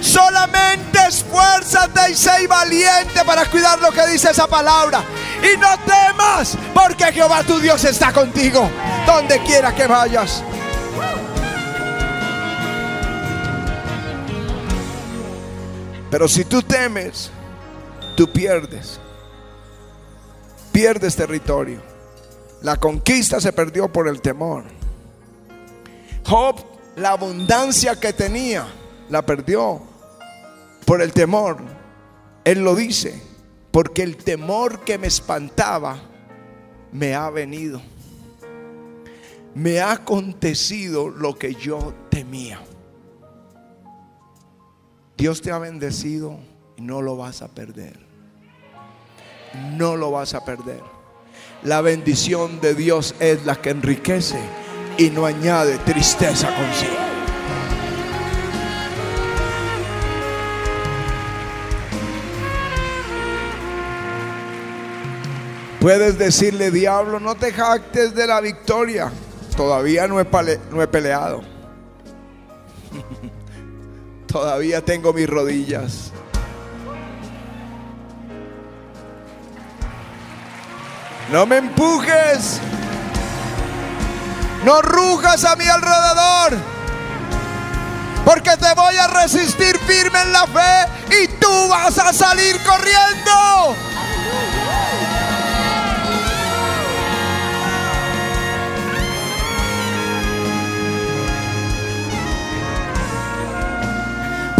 Solamente 0.00 0.98
esfuérzate 1.06 2.10
y 2.10 2.16
sé 2.16 2.48
valiente 2.48 3.24
para 3.24 3.46
cuidar 3.46 3.78
lo 3.78 3.92
que 3.92 4.04
dice 4.08 4.30
esa 4.30 4.48
palabra. 4.48 5.04
Y 5.40 5.56
no 5.56 5.78
temas, 5.78 6.58
porque 6.74 7.12
Jehová 7.12 7.44
tu 7.44 7.60
Dios 7.60 7.84
está 7.84 8.12
contigo, 8.12 8.68
donde 9.06 9.40
quiera 9.44 9.72
que 9.72 9.86
vayas. 9.86 10.42
Pero 16.12 16.28
si 16.28 16.44
tú 16.44 16.60
temes, 16.60 17.30
tú 18.14 18.30
pierdes. 18.30 19.00
Pierdes 20.70 21.16
territorio. 21.16 21.80
La 22.60 22.76
conquista 22.76 23.40
se 23.40 23.50
perdió 23.50 23.90
por 23.90 24.06
el 24.06 24.20
temor. 24.20 24.64
Job, 26.26 26.56
la 26.96 27.12
abundancia 27.12 27.98
que 27.98 28.12
tenía, 28.12 28.66
la 29.08 29.24
perdió 29.24 29.80
por 30.84 31.00
el 31.00 31.14
temor. 31.14 31.56
Él 32.44 32.62
lo 32.62 32.74
dice, 32.74 33.18
porque 33.70 34.02
el 34.02 34.18
temor 34.18 34.80
que 34.80 34.98
me 34.98 35.06
espantaba 35.06 35.98
me 36.92 37.14
ha 37.14 37.30
venido. 37.30 37.80
Me 39.54 39.80
ha 39.80 39.92
acontecido 39.92 41.08
lo 41.08 41.38
que 41.38 41.54
yo 41.54 41.94
temía. 42.10 42.60
Dios 45.22 45.40
te 45.40 45.52
ha 45.52 45.58
bendecido 45.58 46.36
y 46.76 46.82
no 46.82 47.00
lo 47.00 47.16
vas 47.16 47.42
a 47.42 47.48
perder. 47.54 47.96
No 49.76 49.94
lo 49.94 50.10
vas 50.10 50.34
a 50.34 50.44
perder. 50.44 50.80
La 51.62 51.80
bendición 51.80 52.60
de 52.60 52.74
Dios 52.74 53.14
es 53.20 53.46
la 53.46 53.54
que 53.54 53.70
enriquece 53.70 54.40
y 54.98 55.10
no 55.10 55.24
añade 55.24 55.78
tristeza 55.78 56.48
consigo. 56.48 56.96
Puedes 65.80 66.18
decirle, 66.18 66.72
diablo, 66.72 67.20
no 67.20 67.36
te 67.36 67.52
jactes 67.52 68.12
de 68.12 68.26
la 68.26 68.40
victoria. 68.40 69.12
Todavía 69.56 70.08
no 70.08 70.18
he, 70.18 70.26
no 70.72 70.90
peleado. 70.90 71.42
Todavía 74.32 74.82
tengo 74.82 75.12
mis 75.12 75.28
rodillas. 75.28 76.10
No 81.30 81.44
me 81.44 81.58
empujes. 81.58 82.58
No 84.64 84.80
rujas 84.80 85.44
a 85.44 85.54
mi 85.56 85.66
alrededor. 85.66 86.58
Porque 88.24 88.56
te 88.56 88.72
voy 88.74 88.96
a 88.96 89.06
resistir 89.08 89.76
firme 89.80 90.22
en 90.22 90.32
la 90.32 90.46
fe 90.46 91.22
y 91.22 91.28
tú 91.38 91.68
vas 91.68 91.98
a 91.98 92.10
salir 92.14 92.56
corriendo. 92.64 93.91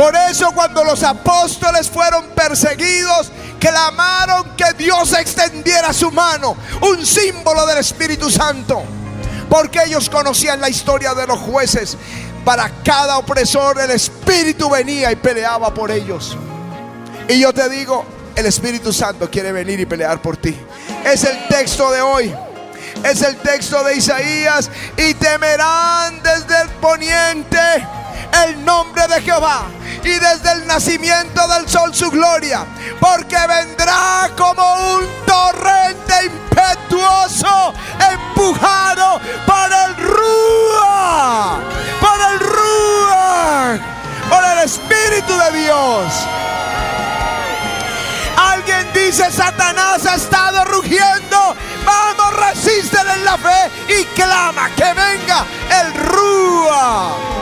Por 0.02 0.16
eso 0.16 0.50
cuando 0.50 0.82
los 0.82 1.04
apóstoles 1.04 1.88
fueron 1.88 2.24
perseguidos, 2.30 3.30
clamaron 3.60 4.56
que 4.56 4.72
Dios 4.76 5.12
extendiera 5.12 5.92
su 5.92 6.10
mano, 6.10 6.56
un 6.80 7.06
símbolo 7.06 7.64
del 7.66 7.78
Espíritu 7.78 8.28
Santo. 8.28 8.82
Porque 9.48 9.78
ellos 9.86 10.10
conocían 10.10 10.60
la 10.60 10.68
historia 10.68 11.14
de 11.14 11.24
los 11.28 11.38
jueces. 11.38 11.96
Para 12.44 12.68
cada 12.82 13.16
opresor 13.16 13.80
el 13.80 13.92
Espíritu 13.92 14.68
venía 14.68 15.12
y 15.12 15.14
peleaba 15.14 15.72
por 15.72 15.92
ellos. 15.92 16.36
Y 17.28 17.38
yo 17.38 17.52
te 17.52 17.68
digo, 17.68 18.04
el 18.34 18.46
Espíritu 18.46 18.92
Santo 18.92 19.30
quiere 19.30 19.52
venir 19.52 19.78
y 19.78 19.86
pelear 19.86 20.20
por 20.20 20.36
ti. 20.36 20.56
Es 21.04 21.22
el 21.22 21.46
texto 21.46 21.92
de 21.92 22.02
hoy. 22.02 22.34
Es 23.04 23.22
el 23.22 23.36
texto 23.36 23.84
de 23.84 23.94
Isaías. 23.94 24.68
Y 24.96 25.14
temerán 25.14 26.20
desde 26.24 26.60
el 26.60 26.68
poniente 26.80 27.86
el 28.44 28.64
nombre 28.64 29.06
de 29.08 29.20
Jehová 29.22 29.66
y 30.04 30.10
desde 30.10 30.52
el 30.52 30.66
nacimiento 30.66 31.46
del 31.48 31.68
sol 31.68 31.94
su 31.94 32.10
gloria, 32.10 32.66
porque 33.00 33.36
vendrá 33.46 34.30
como 34.36 34.96
un 34.96 35.06
torrente 35.26 36.14
impetuoso, 36.24 37.72
empujado 38.10 39.20
por 39.46 39.72
el 39.72 39.96
Rúa, 39.96 41.58
por 42.00 42.20
el 42.32 42.40
Rúa, 42.40 43.78
por 44.28 44.44
el 44.44 44.58
Espíritu 44.64 45.32
de 45.38 45.60
Dios. 45.60 46.12
Alguien 48.36 48.92
dice, 48.92 49.30
Satanás 49.30 50.04
ha 50.06 50.16
estado 50.16 50.64
rugiendo. 50.64 51.56
Vamos, 51.84 52.36
resístele 52.36 53.12
en 53.14 53.24
la 53.24 53.38
fe 53.38 53.70
y 53.88 54.04
clama 54.16 54.70
que 54.70 54.84
venga 54.84 55.44
el 55.80 55.94
Rúa. 55.94 57.41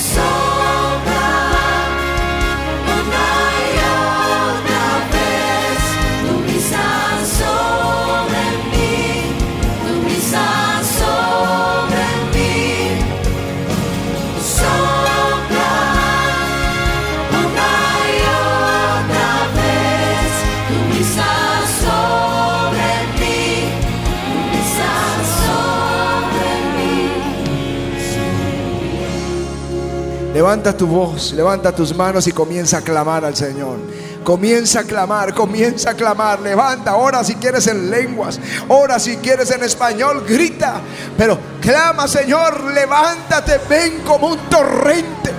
Levanta 30.51 30.75
tu 30.75 30.85
voz, 30.85 31.31
levanta 31.31 31.71
tus 31.71 31.95
manos 31.95 32.27
y 32.27 32.33
comienza 32.33 32.79
a 32.79 32.81
clamar 32.81 33.23
al 33.23 33.37
Señor. 33.37 33.79
Comienza 34.21 34.81
a 34.81 34.83
clamar, 34.83 35.33
comienza 35.33 35.91
a 35.91 35.93
clamar. 35.93 36.41
Levanta, 36.41 36.97
ora 36.97 37.23
si 37.23 37.35
quieres 37.35 37.67
en 37.67 37.89
lenguas, 37.89 38.37
ora 38.67 38.99
si 38.99 39.15
quieres 39.15 39.49
en 39.51 39.63
español, 39.63 40.25
grita. 40.27 40.81
Pero 41.17 41.39
clama, 41.61 42.05
Señor, 42.05 42.65
levántate, 42.65 43.61
ven 43.69 44.01
como 44.01 44.27
un 44.27 44.39
torrente. 44.49 45.31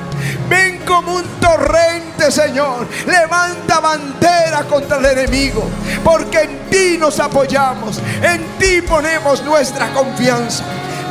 Ven 0.49 0.79
como 0.87 1.17
un 1.17 1.25
torrente, 1.39 2.33
Señor. 2.33 2.87
Levanta 3.07 3.81
bandera 3.81 4.65
contra 4.67 4.97
el 4.97 5.19
enemigo. 5.19 5.63
Porque 6.03 6.41
en 6.41 6.71
ti 6.71 6.97
nos 6.99 7.21
apoyamos. 7.21 8.01
En 8.23 8.59
ti 8.59 8.81
ponemos 8.81 9.45
nuestra 9.45 9.93
confianza. 9.93 10.65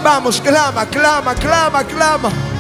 Vamos, 0.04 0.42
clama, 0.42 0.88
clama, 0.88 1.36
clama, 1.36 1.84
clama. 1.84 2.51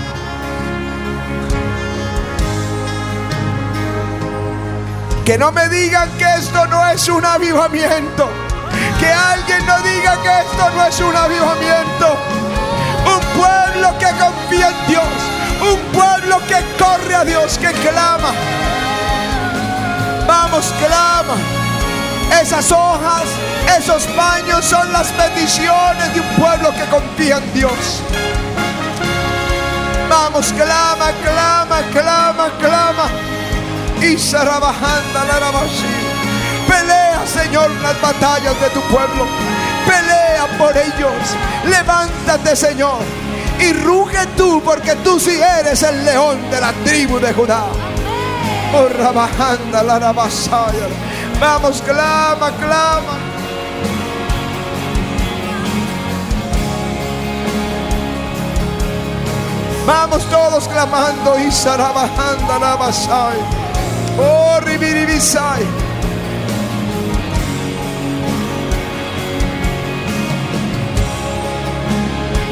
Que 5.26 5.38
no 5.38 5.52
me 5.52 5.70
digan 5.70 6.10
que 6.18 6.26
esto 6.26 6.66
no 6.68 6.86
es 6.88 7.08
un 7.08 7.24
avivamiento. 7.24 8.30
Que 9.00 9.08
alguien 9.08 9.66
no 9.66 9.80
diga 9.82 10.20
que 10.22 10.40
esto 10.42 10.70
no 10.76 10.86
es 10.86 11.00
un 11.00 11.16
avivamiento. 11.16 12.18
Un 13.06 13.40
pueblo 13.40 13.98
que 14.00 14.08
confía 14.18 14.70
en 14.70 14.88
Dios. 14.88 15.04
Un 15.62 15.80
pueblo 15.92 16.40
que 16.48 16.66
corre 16.78 17.16
a 17.16 17.24
Dios, 17.24 17.58
que 17.60 17.72
clama. 17.72 18.32
Vamos, 20.28 20.74
clama. 20.80 21.36
Esas 22.42 22.72
hojas, 22.72 23.26
esos 23.78 24.16
baños 24.16 24.66
son 24.66 24.92
las 24.92 25.08
peticiones 25.10 26.14
de 26.14 26.22
un 26.22 26.28
pueblo 26.30 26.74
que 26.74 26.86
confía 26.86 27.38
en 27.38 27.54
Dios. 27.54 28.02
Vamos, 30.10 30.52
clama, 30.54 31.12
clama, 31.24 31.82
clama, 31.92 32.50
clama. 32.60 33.31
Y 34.02 34.18
Sarabajanda 34.18 35.26
la 35.26 35.40
Pelea, 36.68 37.22
Señor, 37.26 37.70
las 37.82 38.02
batallas 38.02 38.60
de 38.60 38.70
tu 38.70 38.82
pueblo. 38.90 39.28
Pelea 39.86 40.48
por 40.58 40.76
ellos. 40.76 41.14
Levántate, 41.66 42.56
Señor. 42.56 43.04
Y 43.60 43.74
ruge 43.74 44.26
tú, 44.36 44.62
porque 44.66 44.96
tú 44.98 45.20
sí 45.20 45.40
eres 45.40 45.84
el 45.84 46.04
león 46.04 46.50
de 46.50 46.60
la 46.60 46.74
tribu 46.84 47.20
de 47.20 47.32
Judá. 47.32 47.66
Oh, 48.74 48.88
Rabajanda 48.88 49.84
la 49.84 50.00
Vamos, 51.40 51.82
clama, 51.84 52.52
clama. 52.58 53.18
Vamos 59.86 60.26
todos 60.30 60.68
clamando 60.68 61.38
y 61.40 61.52
sarabajanda 61.52 62.60
la. 62.60 63.61
Oh, 64.18 64.60
ribiribisai. 64.62 65.66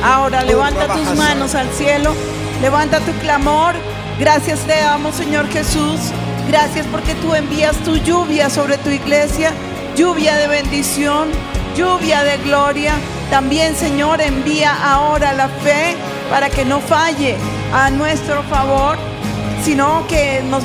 Ahora 0.04 0.44
levanta 0.44 0.88
tus 0.88 1.16
manos 1.18 1.56
al 1.56 1.70
cielo, 1.72 2.14
levanta 2.62 3.00
tu 3.02 3.12
clamor. 3.20 3.76
Gracias 4.20 4.60
te 4.62 4.80
damos, 4.80 5.16
Señor 5.16 5.48
Jesús. 5.50 6.00
Gracias 6.48 6.86
porque 6.88 7.14
tú 7.16 7.36
envías 7.36 7.76
tu 7.84 7.98
lluvia 7.98 8.50
sobre 8.50 8.78
tu 8.78 8.90
iglesia, 8.90 9.52
lluvia 9.96 10.36
de 10.36 10.48
bendición, 10.48 11.30
lluvia 11.76 12.24
de 12.24 12.38
gloria. 12.38 12.94
También, 13.30 13.76
Señor, 13.76 14.22
envía 14.22 14.74
ahora 14.74 15.34
la 15.34 15.48
fe 15.48 15.96
para 16.30 16.50
que 16.50 16.66
no 16.66 16.80
falle 16.80 17.36
a 17.74 17.92
nuestro 17.92 18.42
favor, 18.44 18.98
sino 19.64 20.08
que 20.08 20.42
nos 20.50 20.64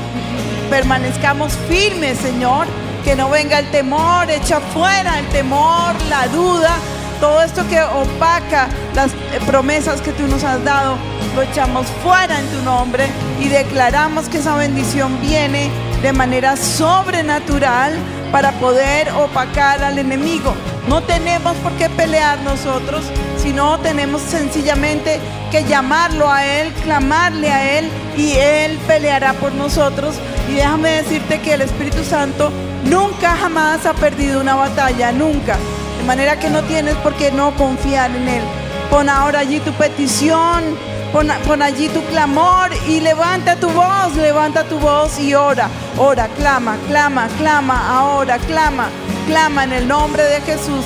permanezcamos 0.74 1.52
firmes, 1.68 2.18
Señor. 2.18 2.66
Que 3.04 3.14
no 3.14 3.30
venga 3.30 3.60
el 3.60 3.70
temor, 3.70 4.28
echa 4.28 4.58
fuera 4.58 5.20
el 5.20 5.28
temor, 5.28 5.94
la 6.08 6.26
duda, 6.28 6.74
todo 7.20 7.42
esto 7.42 7.62
que 7.68 7.80
opaca 7.80 8.68
las 8.92 9.12
promesas 9.46 10.00
que 10.00 10.10
tú 10.10 10.26
nos 10.26 10.42
has 10.42 10.64
dado 10.64 10.96
lo 11.36 11.42
echamos 11.42 11.86
fuera 12.02 12.40
en 12.40 12.46
tu 12.48 12.62
nombre 12.62 13.06
y 13.40 13.48
declaramos 13.48 14.28
que 14.28 14.38
esa 14.38 14.56
bendición 14.56 15.20
viene 15.20 15.70
de 16.02 16.12
manera 16.12 16.56
sobrenatural 16.56 17.92
para 18.32 18.50
poder 18.52 19.10
opacar 19.12 19.84
al 19.84 19.98
enemigo. 19.98 20.54
No 20.88 21.02
tenemos 21.02 21.56
por 21.58 21.72
qué 21.72 21.88
pelear 21.88 22.40
nosotros, 22.40 23.04
sino 23.38 23.78
tenemos 23.80 24.20
sencillamente 24.22 25.18
que 25.50 25.64
llamarlo 25.64 26.30
a 26.30 26.44
Él, 26.44 26.72
clamarle 26.82 27.50
a 27.50 27.78
Él 27.78 27.90
y 28.16 28.32
Él 28.32 28.78
peleará 28.86 29.32
por 29.34 29.52
nosotros. 29.52 30.16
Y 30.50 30.54
déjame 30.54 30.90
decirte 30.90 31.40
que 31.40 31.54
el 31.54 31.62
Espíritu 31.62 32.04
Santo 32.04 32.50
nunca 32.84 33.34
jamás 33.36 33.86
ha 33.86 33.94
perdido 33.94 34.40
una 34.40 34.56
batalla, 34.56 35.10
nunca. 35.12 35.56
De 35.98 36.04
manera 36.04 36.38
que 36.38 36.50
no 36.50 36.62
tienes 36.64 36.94
por 36.96 37.14
qué 37.14 37.32
no 37.32 37.54
confiar 37.56 38.10
en 38.10 38.28
Él. 38.28 38.42
Pon 38.90 39.08
ahora 39.08 39.40
allí 39.40 39.60
tu 39.60 39.72
petición, 39.72 40.76
Pon, 41.14 41.62
allí 41.62 41.88
tu 41.90 42.02
clamor 42.06 42.70
y 42.88 42.98
levanta 42.98 43.54
tu 43.54 43.68
voz, 43.68 44.16
levanta 44.16 44.64
tu 44.64 44.80
voz 44.80 45.16
y 45.20 45.32
ora, 45.32 45.68
ora, 45.96 46.26
clama, 46.26 46.76
clama, 46.88 47.28
clama, 47.38 47.96
ahora, 47.96 48.36
clama, 48.38 48.88
clama 49.26 49.64
en 49.64 49.72
el 49.72 49.88
nombre 49.88 50.22
de 50.24 50.40
Jesús. 50.40 50.84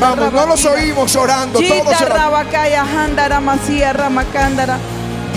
Vamos, 0.00 0.32
no 0.32 0.46
los 0.46 0.64
oímos 0.64 1.16
orando, 1.16 1.60
todos 1.60 2.00
ramakandara. 3.92 4.78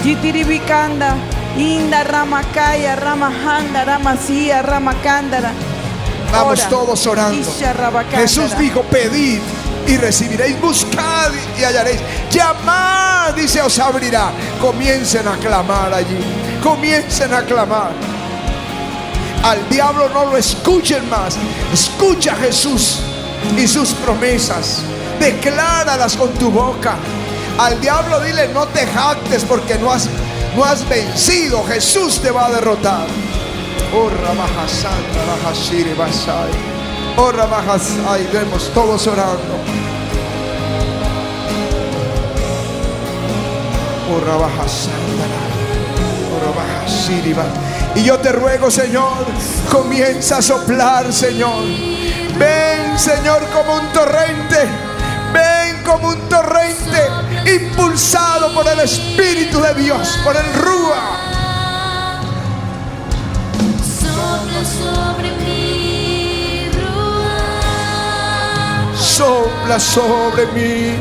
Jitiribikanda. 0.03 1.15
Inda 1.57 2.03
ramakaya 2.03 2.95
ramahanda 2.95 3.83
ramasia 3.83 4.61
ramakandara. 4.61 5.51
Vamos 6.31 6.69
todos 6.69 7.05
orando. 7.07 7.51
Jesús 8.11 8.57
dijo, 8.57 8.83
pedid 8.83 9.39
y 9.87 9.97
recibiréis, 9.97 10.61
buscad 10.61 11.31
y 11.57 11.63
hallaréis, 11.63 11.99
llamad 12.31 13.35
y 13.35 13.47
se 13.47 13.61
os 13.61 13.79
abrirá. 13.79 14.31
Comiencen 14.61 15.27
a 15.27 15.37
clamar 15.37 15.93
allí, 15.93 16.19
comiencen 16.61 17.33
a 17.33 17.41
clamar. 17.41 18.18
Al 19.43 19.69
diablo 19.69 20.09
no 20.09 20.25
lo 20.25 20.37
escuchen 20.37 21.09
más, 21.09 21.37
escucha 21.73 22.33
a 22.33 22.35
Jesús 22.35 22.99
y 23.57 23.67
sus 23.67 23.91
promesas, 23.91 24.81
decláralas 25.19 26.15
con 26.17 26.29
tu 26.33 26.51
boca. 26.51 26.97
Al 27.57 27.79
diablo 27.79 28.19
dile, 28.19 28.49
no 28.49 28.67
te 28.67 28.85
jactes 28.85 29.45
porque 29.45 29.75
no 29.75 29.91
has, 29.91 30.07
no 30.55 30.65
has 30.65 30.87
vencido, 30.87 31.63
Jesús 31.65 32.19
te 32.21 32.31
va 32.31 32.47
a 32.47 32.51
derrotar. 32.51 33.07
Oh, 33.93 34.09
Oh, 37.17 37.31
Ay, 38.09 38.29
vemos 38.31 38.69
todos 38.73 39.07
orando. 39.07 39.55
Oh, 44.11 44.21
oh 46.45 47.68
Y 47.95 48.03
yo 48.03 48.19
te 48.19 48.31
ruego, 48.31 48.69
Señor, 48.71 49.25
comienza 49.71 50.37
a 50.37 50.41
soplar, 50.41 51.11
Señor. 51.11 51.63
Ven, 52.37 52.97
Señor, 52.97 53.45
como 53.53 53.75
un 53.75 53.91
torrente. 53.91 54.67
Ven 55.33 55.83
como 55.83 56.09
un 56.09 56.29
torrente 56.29 57.09
impulsado 57.45 58.53
por 58.53 58.67
el 58.67 58.79
Espíritu 58.79 59.59
de 59.61 59.73
Dios, 59.75 60.19
por 60.23 60.35
el 60.35 60.53
Rúa. 60.53 61.29
sobre 64.63 65.29
sopla 69.19 69.79
sobre 69.79 70.45
mí. 70.53 70.97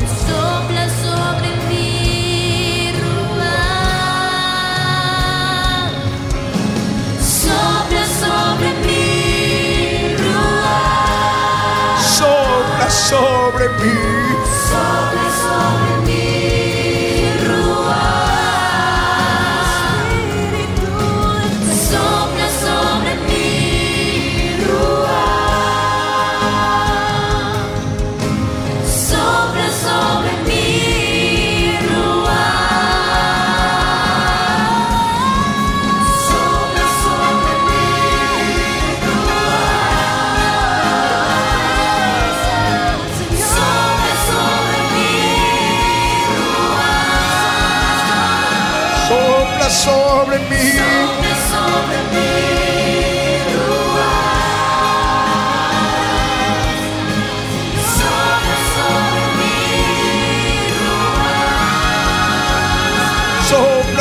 Sobre 8.38 8.70
mí. 8.86 10.16
Sopla 12.16 12.90
sobre 12.90 13.68
mí. 13.80 13.96
Sopla 14.70 15.07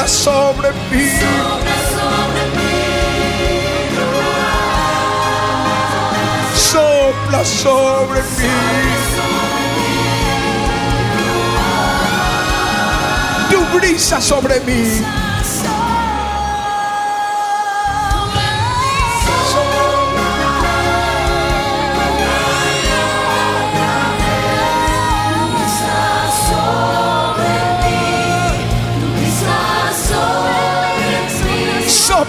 Sobre 0.08 0.72
mí, 0.90 1.10
Sopla 1.20 1.84
sobre 1.92 2.44
mí. 2.56 2.78
Sopla 6.56 7.44
sobre 7.46 8.22
mí. 8.22 8.54
Tu 13.50 13.78
brisa 13.78 14.22
sobre 14.22 14.60
mí. 14.62 15.27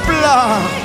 Sopla. 0.08 0.77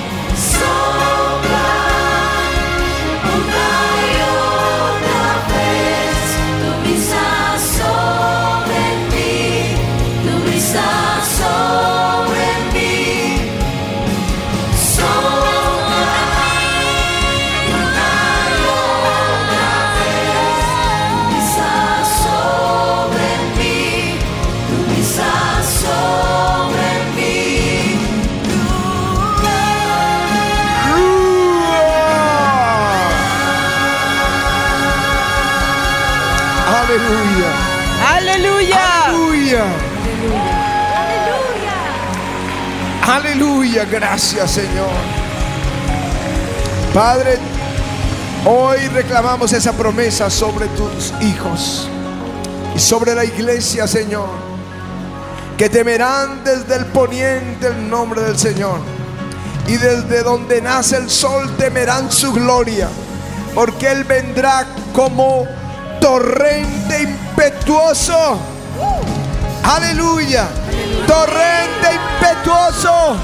Aleluya. 43.34 43.86
Gracias, 43.86 44.52
Señor. 44.52 44.92
Padre, 46.94 47.40
hoy 48.46 48.78
reclamamos 48.90 49.52
esa 49.54 49.74
promesa 49.74 50.30
sobre 50.30 50.68
tus 50.68 51.12
hijos 51.20 51.90
y 52.76 52.80
sobre 52.80 53.16
la 53.16 53.26
iglesia, 53.26 53.88
Señor, 53.88 54.30
que 55.58 55.68
temerán 55.68 56.44
desde 56.44 56.76
el 56.76 56.86
poniente 56.86 57.66
el 57.66 57.90
nombre 57.90 58.22
del 58.22 58.38
Señor 58.38 58.80
y 59.68 59.78
desde 59.78 60.22
donde 60.22 60.62
nace 60.62 60.98
el 60.98 61.10
sol 61.10 61.58
temerán 61.58 62.12
su 62.12 62.34
gloria, 62.34 62.88
porque 63.56 63.92
Él 63.92 64.04
vendrá 64.04 64.68
como 64.94 65.48
torrente 66.00 67.02
impetuoso. 67.02 68.38
Aleluya. 69.64 70.48
Torrente 71.14 71.94
impetuoso. 71.94 73.16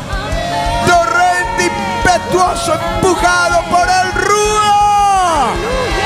Torrente 0.85 1.71
impetuoso 1.71 2.75
empujado 2.75 3.63
por 3.63 3.81
el 3.81 4.13
Rúa. 4.13 5.47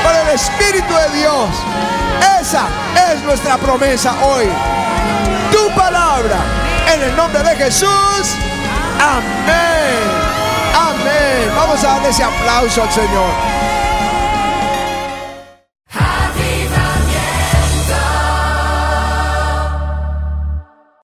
Por 0.02 0.14
el 0.14 0.28
Espíritu 0.34 0.94
de 0.94 1.18
Dios. 1.18 1.50
Esa 2.40 2.68
es 3.12 3.22
nuestra 3.22 3.58
promesa 3.58 4.14
hoy. 4.24 4.48
Tu 5.52 5.74
palabra. 5.74 6.38
En 6.94 7.02
el 7.02 7.14
nombre 7.16 7.42
de 7.42 7.54
Jesús. 7.54 8.34
Amén. 8.98 10.08
Amén. 10.74 11.52
Vamos 11.54 11.84
a 11.84 11.88
darle 11.88 12.08
ese 12.08 12.24
aplauso 12.24 12.82
al 12.82 12.90
Señor. 12.92 13.83